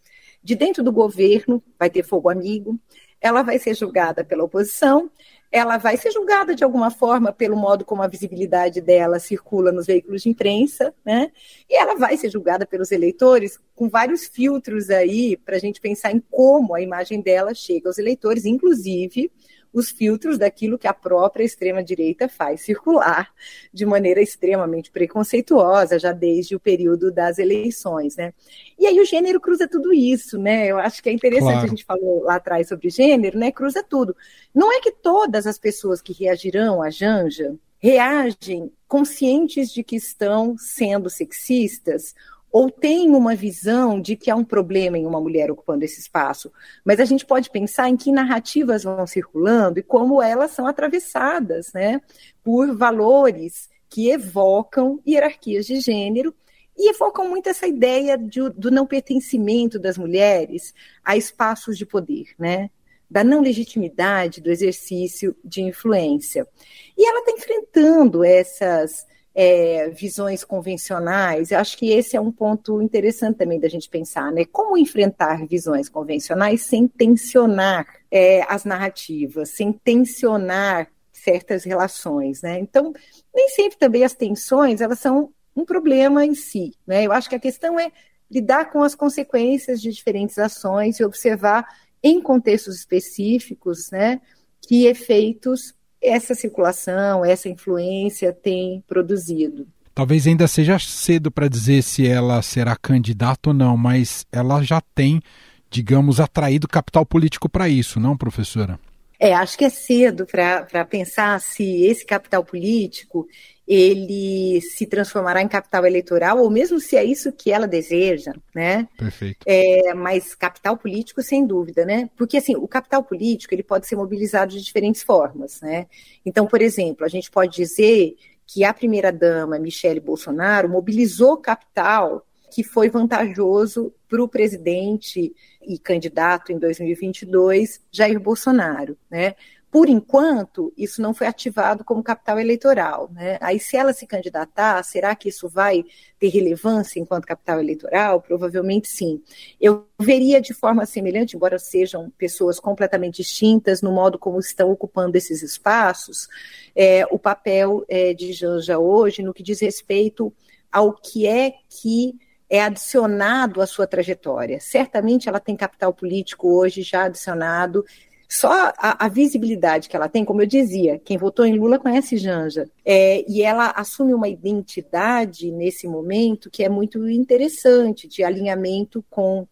De 0.43 0.55
dentro 0.55 0.83
do 0.83 0.93
governo, 0.93 1.63
vai 1.79 1.89
ter 1.89 2.03
fogo 2.03 2.29
amigo, 2.29 2.79
ela 3.21 3.43
vai 3.43 3.59
ser 3.59 3.75
julgada 3.75 4.23
pela 4.23 4.45
oposição 4.45 5.11
ela 5.51 5.77
vai 5.79 5.97
ser 5.97 6.11
julgada 6.11 6.55
de 6.55 6.65
alguma 6.65 6.91
forma 6.91 7.33
pelo 7.33 7.57
modo 7.57 7.85
como 7.85 8.03
a 8.03 8.09
visibilidade 8.09 8.81
dela 8.81 9.19
circula 9.19 9.73
nos 9.73 9.87
veículos 9.87 10.23
de 10.23 10.29
imprensa, 10.29 10.95
né? 11.05 11.31
E 11.69 11.77
ela 11.77 11.95
vai 11.95 12.17
ser 12.17 12.31
julgada 12.31 12.67
pelos 12.67 12.93
eleitores 12.93 13.59
com 13.75 13.89
vários 13.89 14.27
filtros 14.27 14.91
aí 14.91 15.37
para 15.37 15.57
a 15.57 15.59
gente 15.59 15.81
pensar 15.81 16.13
em 16.13 16.23
como 16.31 16.75
a 16.75 16.81
imagem 16.81 17.21
dela 17.21 17.55
chega 17.55 17.89
aos 17.89 17.99
eleitores, 17.99 18.45
inclusive 18.45 19.31
os 19.77 19.91
filtros 19.91 20.39
daquilo 20.39 20.79
que 20.79 20.87
a 20.87 20.95
própria 20.95 21.45
extrema-direita 21.45 22.29
faz 22.29 22.63
circular 22.63 23.31
de 23.71 23.85
maneira 23.85 24.23
extremamente 24.23 24.91
preconceituosa, 24.91 25.99
já 25.99 26.13
desde 26.13 26.57
o 26.57 26.61
período 26.61 27.13
das 27.13 27.39
eleições, 27.39 28.17
né? 28.17 28.33
E 28.79 28.87
aí 28.87 28.99
o 28.99 29.05
gênero 29.05 29.39
cruza 29.39 29.69
tudo 29.69 29.93
isso, 29.93 30.39
né? 30.39 30.67
Eu 30.67 30.79
acho 30.79 31.03
que 31.03 31.11
é 31.11 31.13
interessante, 31.13 31.53
claro. 31.53 31.67
a 31.67 31.69
gente 31.69 31.85
falou 31.85 32.23
lá 32.23 32.37
atrás 32.37 32.69
sobre 32.69 32.89
gênero, 32.89 33.39
né? 33.39 33.53
Cruza 33.53 33.83
tudo. 33.83 34.17
Não 34.55 34.73
é 34.73 34.81
que 34.81 34.91
todas 34.91 35.47
as 35.47 35.59
pessoas 35.59 36.01
que 36.01 36.15
reagirão 36.15 36.83
à 36.83 36.89
Janja 36.89 37.55
reagem 37.79 38.73
conscientes 38.89 39.71
de 39.71 39.85
que 39.85 39.97
estão 39.97 40.57
sendo 40.57 41.11
sexistas 41.11 42.15
ou 42.57 42.71
tem 42.71 43.15
uma 43.15 43.35
visão 43.35 44.01
de 44.01 44.17
que 44.17 44.31
há 44.31 44.35
um 44.35 44.43
problema 44.43 44.97
em 44.97 45.05
uma 45.05 45.21
mulher 45.21 45.51
ocupando 45.51 45.85
esse 45.85 46.01
espaço, 46.01 46.51
mas 46.83 46.99
a 46.99 47.05
gente 47.05 47.27
pode 47.27 47.51
pensar 47.51 47.91
em 47.91 47.99
que 47.99 48.11
narrativas 48.11 48.83
vão 48.83 49.07
circulando 49.07 49.79
e 49.79 49.83
como 49.83 50.23
elas 50.23 50.53
são 50.53 50.67
atravessadas 50.67 51.71
né, 51.75 52.01
por 52.43 52.75
valores 52.75 53.69
que 53.91 54.09
evocam 54.09 54.99
hierarquias 55.07 55.67
de 55.67 55.81
gênero 55.81 56.35
e 56.75 56.89
evocam 56.89 57.29
muito 57.29 57.47
essa 57.51 57.67
ideia 57.67 58.17
de, 58.17 58.49
do 58.49 58.71
não 58.71 58.87
pertencimento 58.87 59.79
das 59.79 59.99
mulheres 59.99 60.73
a 61.05 61.15
espaços 61.15 61.77
de 61.77 61.85
poder, 61.85 62.29
né? 62.39 62.71
da 63.09 63.23
não 63.23 63.43
legitimidade 63.43 64.41
do 64.41 64.51
exercício 64.51 65.37
de 65.45 65.61
influência. 65.61 66.49
E 66.97 67.07
ela 67.07 67.19
está 67.21 67.33
enfrentando 67.33 68.25
essas 68.25 69.07
é, 69.39 69.91
visões 69.91 70.43
convencionais, 70.43 71.51
eu 71.51 71.59
acho 71.59 71.77
que 71.77 71.91
esse 71.91 72.17
é 72.17 72.21
um 72.21 72.33
ponto 72.33 72.81
interessante 72.81 73.37
também 73.37 73.61
da 73.61 73.69
gente 73.69 73.87
pensar, 73.87 74.33
né? 74.33 74.47
Como 74.47 74.79
enfrentar 74.79 75.47
visões 75.47 75.91
convencionais 75.91 76.63
sem 76.63 76.89
tensionar 76.89 77.87
é, 78.11 78.41
as 78.51 78.65
narrativas, 78.65 79.51
sem 79.51 79.75
tensionar 79.75 80.89
certas 81.13 81.65
relações, 81.65 82.41
né? 82.41 82.59
Então, 82.59 82.95
nem 83.35 83.51
sempre 83.51 83.77
também 83.77 84.05
as 84.05 84.15
tensões, 84.15 84.81
elas 84.81 85.01
são 85.01 85.31
um 85.55 85.67
problema 85.67 86.25
em 86.25 86.35
si, 86.35 86.73
né? 86.87 87.05
Eu 87.05 87.13
acho 87.13 87.29
que 87.29 87.37
a 87.37 87.41
questão 87.41 87.79
é 87.79 87.93
lidar 88.31 88.73
com 88.73 88.83
as 88.83 88.95
consequências 88.95 89.83
de 89.83 89.93
diferentes 89.93 90.39
ações 90.39 90.99
e 90.99 91.05
observar 91.05 91.67
em 92.03 92.23
contextos 92.23 92.77
específicos, 92.77 93.91
né, 93.91 94.21
que 94.63 94.87
efeitos 94.87 95.75
essa 96.07 96.35
circulação, 96.35 97.25
essa 97.25 97.49
influência 97.49 98.33
tem 98.33 98.83
produzido. 98.87 99.67
Talvez 99.95 100.27
ainda 100.27 100.47
seja 100.47 100.79
cedo 100.79 101.31
para 101.31 101.49
dizer 101.49 101.83
se 101.83 102.07
ela 102.07 102.43
será 102.43 102.77
candidata 102.77 103.51
ou 103.51 103.55
não, 103.55 103.77
mas 103.77 104.27
ela 104.31 104.63
já 104.63 104.81
tem, 104.95 105.23
digamos, 105.71 106.21
atraído 106.21 106.69
capital 106.69 107.07
político 107.07 107.49
para 107.49 107.69
isso, 107.69 107.99
não, 107.99 108.17
professora? 108.17 108.79
É, 109.19 109.35
acho 109.35 109.57
que 109.57 109.65
é 109.65 109.71
cedo 109.71 110.27
para 110.27 110.85
pensar 110.85 111.41
se 111.41 111.85
esse 111.85 112.05
capital 112.05 112.45
político 112.45 113.27
ele 113.67 114.61
se 114.61 114.87
transformará 114.87 115.43
em 115.43 115.49
capital 115.49 115.85
eleitoral, 115.85 116.39
ou 116.39 116.49
mesmo 116.49 116.79
se 116.79 116.97
é 116.97 117.03
isso 117.03 117.33
que 117.33 117.51
ela 117.51 117.67
deseja, 117.67 118.33
né? 118.55 118.87
Perfeito. 118.97 119.39
É, 119.45 119.93
mas 119.93 120.37
capital 120.37 120.77
político, 120.77 121.21
sem 121.21 121.45
dúvida, 121.45 121.85
né? 121.85 122.09
Porque, 122.17 122.37
assim, 122.37 122.55
o 122.55 122.69
capital 122.69 123.03
político, 123.03 123.53
ele 123.53 123.65
pode 123.65 123.89
ser 123.89 123.97
mobilizado 123.97 124.53
de 124.53 124.63
diferentes 124.63 125.03
formas, 125.03 125.61
né? 125.61 125.87
Então, 126.25 126.47
por 126.47 126.63
exemplo, 126.63 127.05
a 127.05 127.09
gente 127.09 127.29
pode 127.29 127.57
dizer 127.57 128.15
que 128.47 128.63
a 128.63 128.73
primeira-dama, 128.73 129.59
Michele 129.59 129.99
Bolsonaro, 129.99 130.69
mobilizou 130.69 131.37
capital 131.37 132.25
que 132.57 132.65
foi 132.65 132.89
vantajoso 132.89 133.93
para 134.09 134.25
o 134.25 134.27
presidente 134.27 135.31
e 135.61 135.79
candidato 135.79 136.53
em 136.53 136.59
2022, 136.59 137.83
Jair 137.93 138.19
Bolsonaro, 138.19 138.97
né? 139.11 139.35
Por 139.71 139.91
enquanto, 139.91 140.73
isso 140.75 141.03
não 141.03 141.13
foi 141.13 141.27
ativado 141.27 141.85
como 141.85 142.03
capital 142.03 142.41
eleitoral. 142.41 143.11
Né? 143.13 143.37
Aí, 143.43 143.61
se 143.61 143.77
ela 143.77 143.93
se 143.93 144.07
candidatar, 144.07 144.83
será 144.85 145.15
que 145.15 145.29
isso 145.29 145.51
vai 145.51 145.85
ter 146.19 146.29
relevância 146.29 146.99
enquanto 146.99 147.27
capital 147.27 147.61
eleitoral? 147.61 148.23
Provavelmente 148.23 148.89
sim. 148.89 149.21
Eu 149.61 149.87
veria 149.99 150.41
de 150.41 150.55
forma 150.55 150.87
semelhante, 150.87 151.37
embora 151.37 151.59
sejam 151.59 152.09
pessoas 152.17 152.59
completamente 152.59 153.17
distintas 153.17 153.83
no 153.83 153.93
modo 153.93 154.19
como 154.19 154.41
estão 154.41 154.71
ocupando 154.71 155.19
esses 155.19 155.43
espaços, 155.43 156.27
é, 156.75 157.05
o 157.11 157.19
papel 157.19 157.85
é, 157.87 158.15
de 158.15 158.33
Janja 158.33 158.79
hoje 158.79 159.21
no 159.21 159.35
que 159.35 159.43
diz 159.43 159.61
respeito 159.61 160.33
ao 160.73 160.95
que 160.95 161.27
é 161.27 161.55
que 161.69 162.15
é 162.49 162.63
adicionado 162.63 163.61
à 163.61 163.67
sua 163.67 163.87
trajetória. 163.87 164.59
Certamente 164.61 165.29
ela 165.29 165.41
tem 165.41 165.57
capital 165.57 165.93
político 165.93 166.49
hoje 166.49 166.83
já 166.83 167.05
adicionado 167.05 167.85
só 168.29 168.73
a, 168.77 169.07
a, 169.07 169.09
visibilidade 169.09 169.89
que 169.89 169.95
ela 169.95 170.09
tem, 170.09 170.25
como 170.25 170.43
eu 170.43 170.47
dizia, 170.47 170.99
quem 170.99 171.17
votou 171.17 171.45
em 171.45 171.57
Lula 171.57 171.79
conhece 171.79 172.17
Janja. 172.17 172.69
É, 172.85 173.25
e 173.29 173.43
ela 173.43 173.71
assume 173.71 174.13
uma 174.13 174.29
identidade 174.29 175.51
nesse 175.53 175.87
momento 175.87 176.51
que 176.51 176.65
é 176.65 176.69
muito 176.69 177.09
interessante, 177.09 178.09
de 178.09 178.25
alinhamento 178.25 179.05
com 179.09 179.47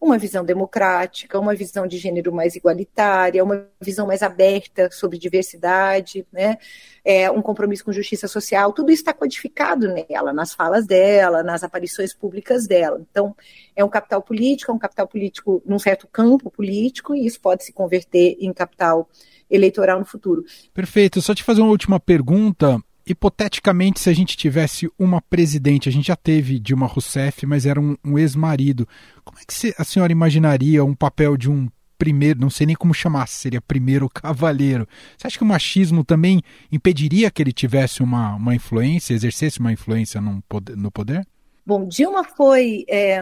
uma 0.00 0.16
visão 0.16 0.44
democrática, 0.44 1.38
uma 1.38 1.54
visão 1.54 1.86
de 1.86 1.98
gênero 1.98 2.32
mais 2.32 2.54
igualitária, 2.54 3.42
uma 3.42 3.66
visão 3.80 4.06
mais 4.06 4.22
aberta 4.22 4.90
sobre 4.90 5.18
diversidade, 5.18 6.26
né? 6.32 6.56
É, 7.04 7.30
um 7.30 7.42
compromisso 7.42 7.84
com 7.84 7.92
justiça 7.92 8.28
social, 8.28 8.72
tudo 8.72 8.92
isso 8.92 9.02
está 9.02 9.12
codificado 9.12 9.88
nela, 9.88 10.32
nas 10.32 10.52
falas 10.52 10.86
dela, 10.86 11.42
nas 11.42 11.64
aparições 11.64 12.14
públicas 12.14 12.66
dela. 12.66 13.04
Então, 13.10 13.34
é 13.74 13.84
um 13.84 13.88
capital 13.88 14.22
político, 14.22 14.70
é 14.70 14.74
um 14.74 14.78
capital 14.78 15.08
político 15.08 15.62
num 15.66 15.78
certo 15.78 16.06
campo 16.06 16.50
político, 16.50 17.14
e 17.14 17.26
isso 17.26 17.40
pode 17.40 17.64
se 17.64 17.72
converter 17.72 18.36
em 18.40 18.52
capital 18.52 19.08
eleitoral 19.50 19.98
no 19.98 20.04
futuro. 20.04 20.44
Perfeito. 20.74 21.22
Só 21.22 21.34
te 21.34 21.42
fazer 21.42 21.62
uma 21.62 21.70
última 21.70 21.98
pergunta 21.98 22.78
hipoteticamente, 23.08 24.00
se 24.00 24.10
a 24.10 24.12
gente 24.12 24.36
tivesse 24.36 24.90
uma 24.98 25.20
presidente, 25.20 25.88
a 25.88 25.92
gente 25.92 26.08
já 26.08 26.16
teve 26.16 26.58
Dilma 26.58 26.86
Rousseff, 26.86 27.46
mas 27.46 27.64
era 27.66 27.80
um, 27.80 27.96
um 28.04 28.18
ex-marido, 28.18 28.86
como 29.24 29.38
é 29.38 29.42
que 29.46 29.74
a 29.78 29.84
senhora 29.84 30.12
imaginaria 30.12 30.84
um 30.84 30.94
papel 30.94 31.36
de 31.36 31.50
um 31.50 31.68
primeiro, 31.96 32.40
não 32.40 32.50
sei 32.50 32.66
nem 32.66 32.76
como 32.76 32.94
chamar, 32.94 33.26
seria 33.26 33.60
primeiro 33.60 34.08
cavaleiro. 34.12 34.86
Você 35.16 35.26
acha 35.26 35.38
que 35.38 35.44
o 35.44 35.46
machismo 35.46 36.04
também 36.04 36.42
impediria 36.70 37.30
que 37.30 37.42
ele 37.42 37.52
tivesse 37.52 38.02
uma, 38.02 38.36
uma 38.36 38.54
influência, 38.54 39.14
exercesse 39.14 39.58
uma 39.58 39.72
influência 39.72 40.20
no 40.20 40.90
poder? 40.92 41.26
Bom, 41.66 41.86
Dilma 41.86 42.24
foi 42.24 42.86
é, 42.88 43.20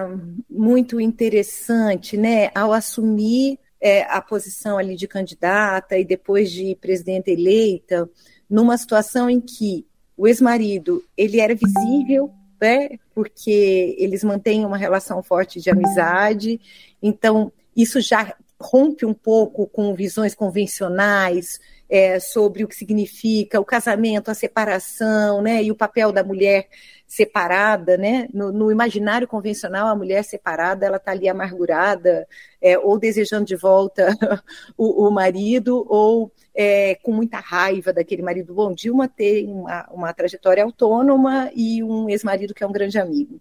muito 0.48 1.00
interessante, 1.00 2.16
né, 2.16 2.50
ao 2.54 2.72
assumir 2.72 3.58
é, 3.80 4.02
a 4.02 4.20
posição 4.20 4.78
ali 4.78 4.94
de 4.94 5.08
candidata 5.08 5.98
e 5.98 6.04
depois 6.04 6.52
de 6.52 6.76
presidente 6.80 7.30
eleita, 7.30 8.08
numa 8.48 8.76
situação 8.76 9.28
em 9.28 9.40
que 9.40 9.86
o 10.16 10.26
ex-marido 10.26 11.04
ele 11.16 11.40
era 11.40 11.54
visível, 11.54 12.30
né, 12.60 12.98
porque 13.14 13.94
eles 13.98 14.24
mantêm 14.24 14.64
uma 14.64 14.78
relação 14.78 15.22
forte 15.22 15.60
de 15.60 15.70
amizade, 15.70 16.60
então 17.02 17.52
isso 17.76 18.00
já 18.00 18.34
rompe 18.58 19.04
um 19.04 19.12
pouco 19.12 19.66
com 19.66 19.94
visões 19.94 20.34
convencionais 20.34 21.60
é, 21.88 22.18
sobre 22.18 22.64
o 22.64 22.68
que 22.68 22.74
significa 22.74 23.60
o 23.60 23.64
casamento, 23.64 24.30
a 24.30 24.34
separação, 24.34 25.40
né, 25.42 25.62
e 25.62 25.70
o 25.70 25.76
papel 25.76 26.12
da 26.12 26.24
mulher 26.24 26.68
separada, 27.06 27.96
né? 27.96 28.28
No, 28.34 28.50
no 28.50 28.72
imaginário 28.72 29.28
convencional, 29.28 29.86
a 29.86 29.94
mulher 29.94 30.24
separada, 30.24 30.84
ela 30.84 30.96
está 30.96 31.12
ali 31.12 31.28
amargurada, 31.28 32.26
é, 32.60 32.76
ou 32.78 32.98
desejando 32.98 33.44
de 33.44 33.54
volta 33.54 34.08
o, 34.76 35.06
o 35.06 35.10
marido, 35.10 35.86
ou 35.88 36.32
é, 36.54 36.96
com 36.96 37.12
muita 37.12 37.38
raiva 37.38 37.92
daquele 37.92 38.22
marido. 38.22 38.54
Bom, 38.54 38.74
Dilma 38.74 39.06
tem 39.08 39.46
uma, 39.46 39.88
uma 39.92 40.12
trajetória 40.12 40.64
autônoma 40.64 41.50
e 41.54 41.82
um 41.82 42.10
ex-marido 42.10 42.52
que 42.52 42.64
é 42.64 42.66
um 42.66 42.72
grande 42.72 42.98
amigo. 42.98 43.40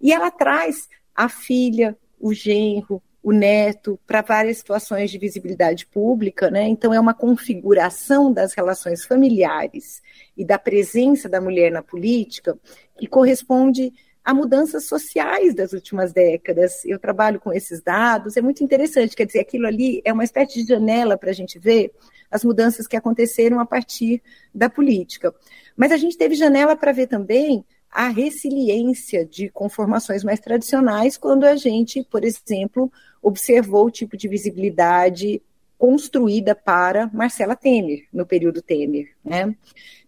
E 0.00 0.12
ela 0.12 0.30
traz 0.30 0.88
a 1.14 1.28
filha, 1.28 1.96
o 2.18 2.32
genro, 2.32 3.02
o 3.22 3.30
neto 3.30 3.98
para 4.06 4.20
várias 4.20 4.58
situações 4.58 5.10
de 5.10 5.18
visibilidade 5.18 5.86
pública, 5.86 6.50
né? 6.50 6.64
Então 6.64 6.92
é 6.92 6.98
uma 6.98 7.14
configuração 7.14 8.32
das 8.32 8.52
relações 8.52 9.04
familiares 9.04 10.02
e 10.36 10.44
da 10.44 10.58
presença 10.58 11.28
da 11.28 11.40
mulher 11.40 11.70
na 11.70 11.82
política 11.82 12.58
que 12.98 13.06
corresponde 13.06 13.92
a 14.24 14.32
mudanças 14.34 14.86
sociais 14.86 15.54
das 15.54 15.72
últimas 15.72 16.12
décadas. 16.12 16.84
Eu 16.84 16.98
trabalho 16.98 17.40
com 17.40 17.52
esses 17.52 17.80
dados, 17.80 18.36
é 18.36 18.42
muito 18.42 18.62
interessante, 18.62 19.16
quer 19.16 19.26
dizer, 19.26 19.40
aquilo 19.40 19.66
ali 19.66 20.00
é 20.04 20.12
uma 20.12 20.24
espécie 20.24 20.62
de 20.62 20.68
janela 20.68 21.16
para 21.16 21.30
a 21.30 21.34
gente 21.34 21.58
ver 21.58 21.92
as 22.30 22.44
mudanças 22.44 22.86
que 22.86 22.96
aconteceram 22.96 23.60
a 23.60 23.66
partir 23.66 24.22
da 24.54 24.70
política. 24.70 25.34
Mas 25.76 25.92
a 25.92 25.96
gente 25.96 26.16
teve 26.16 26.34
janela 26.34 26.74
para 26.76 26.92
ver 26.92 27.06
também 27.06 27.64
a 27.92 28.08
resiliência 28.08 29.24
de 29.24 29.50
conformações 29.50 30.24
mais 30.24 30.40
tradicionais 30.40 31.18
quando 31.18 31.44
a 31.44 31.54
gente, 31.54 32.02
por 32.10 32.24
exemplo, 32.24 32.90
observou 33.20 33.86
o 33.86 33.90
tipo 33.90 34.16
de 34.16 34.26
visibilidade 34.26 35.42
construída 35.76 36.54
para 36.54 37.10
Marcela 37.12 37.54
Temer, 37.54 38.06
no 38.12 38.24
período 38.24 38.62
Temer, 38.62 39.10
né? 39.22 39.54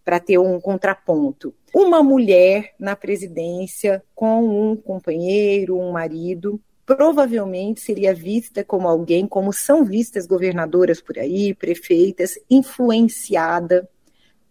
para 0.03 0.19
ter 0.19 0.37
um 0.39 0.59
contraponto. 0.59 1.53
Uma 1.73 2.01
mulher 2.01 2.73
na 2.79 2.95
presidência 2.95 4.03
com 4.15 4.71
um 4.71 4.75
companheiro, 4.75 5.77
um 5.77 5.91
marido, 5.91 6.59
provavelmente 6.85 7.81
seria 7.81 8.13
vista 8.13 8.63
como 8.63 8.87
alguém, 8.87 9.27
como 9.27 9.51
são 9.51 9.83
vistas 9.83 10.25
governadoras 10.25 11.01
por 11.01 11.19
aí, 11.19 11.53
prefeitas, 11.53 12.39
influenciada 12.49 13.87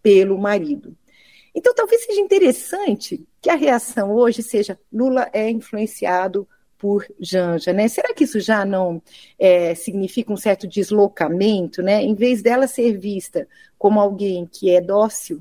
pelo 0.02 0.36
marido. 0.36 0.94
Então, 1.54 1.74
talvez 1.74 2.04
seja 2.04 2.20
interessante 2.20 3.24
que 3.40 3.48
a 3.48 3.54
reação 3.54 4.12
hoje 4.12 4.42
seja 4.42 4.78
Lula 4.92 5.28
é 5.32 5.48
influenciado 5.48 6.48
por 6.76 7.06
Janja, 7.18 7.72
né? 7.72 7.88
Será 7.88 8.12
que 8.12 8.24
isso 8.24 8.40
já 8.40 8.64
não 8.64 9.00
é, 9.38 9.74
significa 9.74 10.32
um 10.32 10.36
certo 10.36 10.66
deslocamento, 10.66 11.80
né? 11.80 12.02
Em 12.02 12.14
vez 12.14 12.42
dela 12.42 12.66
ser 12.66 12.98
vista 12.98 13.48
como 13.78 14.00
alguém 14.00 14.46
que 14.46 14.70
é 14.70 14.80
dócil, 14.80 15.40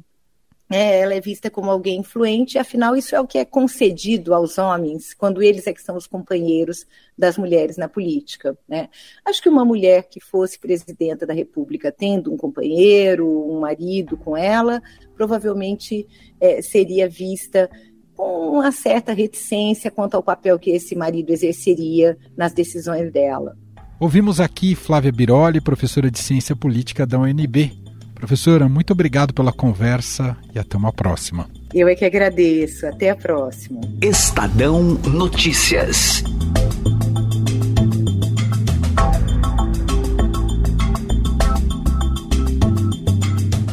né? 0.74 1.00
ela 1.02 1.14
é 1.14 1.22
vista 1.22 1.52
como 1.52 1.70
alguém 1.70 2.00
influente, 2.00 2.58
afinal 2.58 2.96
isso 2.96 3.16
é 3.16 3.22
o 3.22 3.28
que 3.28 3.38
é 3.38 3.46
concedido 3.46 4.34
aos 4.34 4.58
homens 4.58 5.14
quando 5.14 5.44
eles 5.44 5.68
é 5.68 5.74
que 5.74 5.84
são 5.84 5.96
os 5.96 6.08
companheiros 6.08 6.88
das 7.16 7.38
mulheres 7.38 7.78
na 7.78 7.88
política, 7.88 8.58
né? 8.68 8.90
Acho 9.24 9.40
que 9.40 9.50
uma 9.50 9.64
mulher 9.64 10.08
que 10.10 10.20
fosse 10.20 10.58
presidenta 10.58 11.28
da 11.28 11.34
República 11.34 11.92
tendo 11.92 12.34
um 12.34 12.38
companheiro, 12.38 13.28
um 13.28 13.60
marido 13.60 14.18
com 14.18 14.36
ela, 14.36 14.82
provavelmente 15.16 16.08
é, 16.42 16.60
seria 16.64 17.08
vista 17.08 17.70
com 18.16 18.58
uma 18.58 18.72
certa 18.72 19.14
reticência 19.14 19.92
quanto 19.92 20.16
ao 20.16 20.24
papel 20.24 20.58
que 20.58 20.72
esse 20.72 20.96
marido 20.96 21.30
exerceria 21.30 22.18
nas 22.36 22.52
decisões 22.52 23.12
dela. 23.12 23.56
Ouvimos 24.00 24.40
aqui 24.40 24.74
Flávia 24.74 25.12
Biroli, 25.12 25.62
professora 25.62 26.10
de 26.10 26.18
Ciência 26.18 26.56
Política 26.56 27.06
da 27.06 27.20
UNB. 27.20 27.83
Professora, 28.24 28.70
muito 28.70 28.94
obrigado 28.94 29.34
pela 29.34 29.52
conversa 29.52 30.38
e 30.56 30.58
até 30.58 30.78
uma 30.78 30.94
próxima. 30.94 31.50
Eu 31.74 31.90
é 31.90 31.94
que 31.94 32.06
agradeço. 32.06 32.88
Até 32.88 33.10
a 33.10 33.18
próxima. 33.18 33.82
Estadão 34.02 34.82
Notícias. 35.04 36.24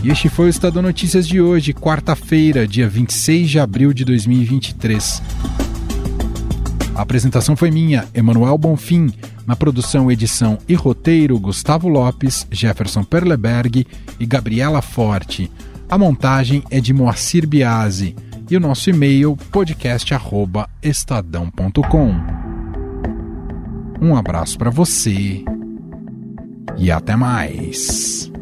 E 0.03 0.11
este 0.11 0.29
foi 0.29 0.47
o 0.47 0.49
Estadão 0.49 0.83
Notícias 0.83 1.29
de 1.29 1.41
hoje, 1.41 1.73
quarta-feira, 1.73 2.67
dia 2.67 2.89
26 2.89 3.51
de 3.51 3.61
abril 3.61 3.93
de 3.93 4.05
2023. 4.05 5.23
A 6.97 7.03
apresentação 7.03 7.55
foi 7.55 7.71
minha, 7.71 8.09
Emanuel 8.13 8.59
Bonfim. 8.59 9.13
Na 9.47 9.57
produção, 9.57 10.11
edição 10.11 10.59
e 10.69 10.75
roteiro, 10.75 11.39
Gustavo 11.39 11.89
Lopes, 11.89 12.47
Jefferson 12.51 13.05
Perleberg 13.05 13.87
e 14.19 14.27
Gabriela 14.27 14.83
Forte. 14.83 15.51
A 15.89 15.97
montagem 15.99 16.65
é 16.71 16.81
de 16.81 16.93
Moacir 16.93 17.47
Biasi. 17.47 18.17
E 18.51 18.57
o 18.57 18.61
nosso 18.61 18.91
e-mail, 18.91 19.37
podcast.estadão.com. 19.51 22.41
Um 24.01 24.17
abraço 24.17 24.57
para 24.57 24.71
você 24.71 25.45
e 26.77 26.91
até 26.91 27.15
mais. 27.15 28.33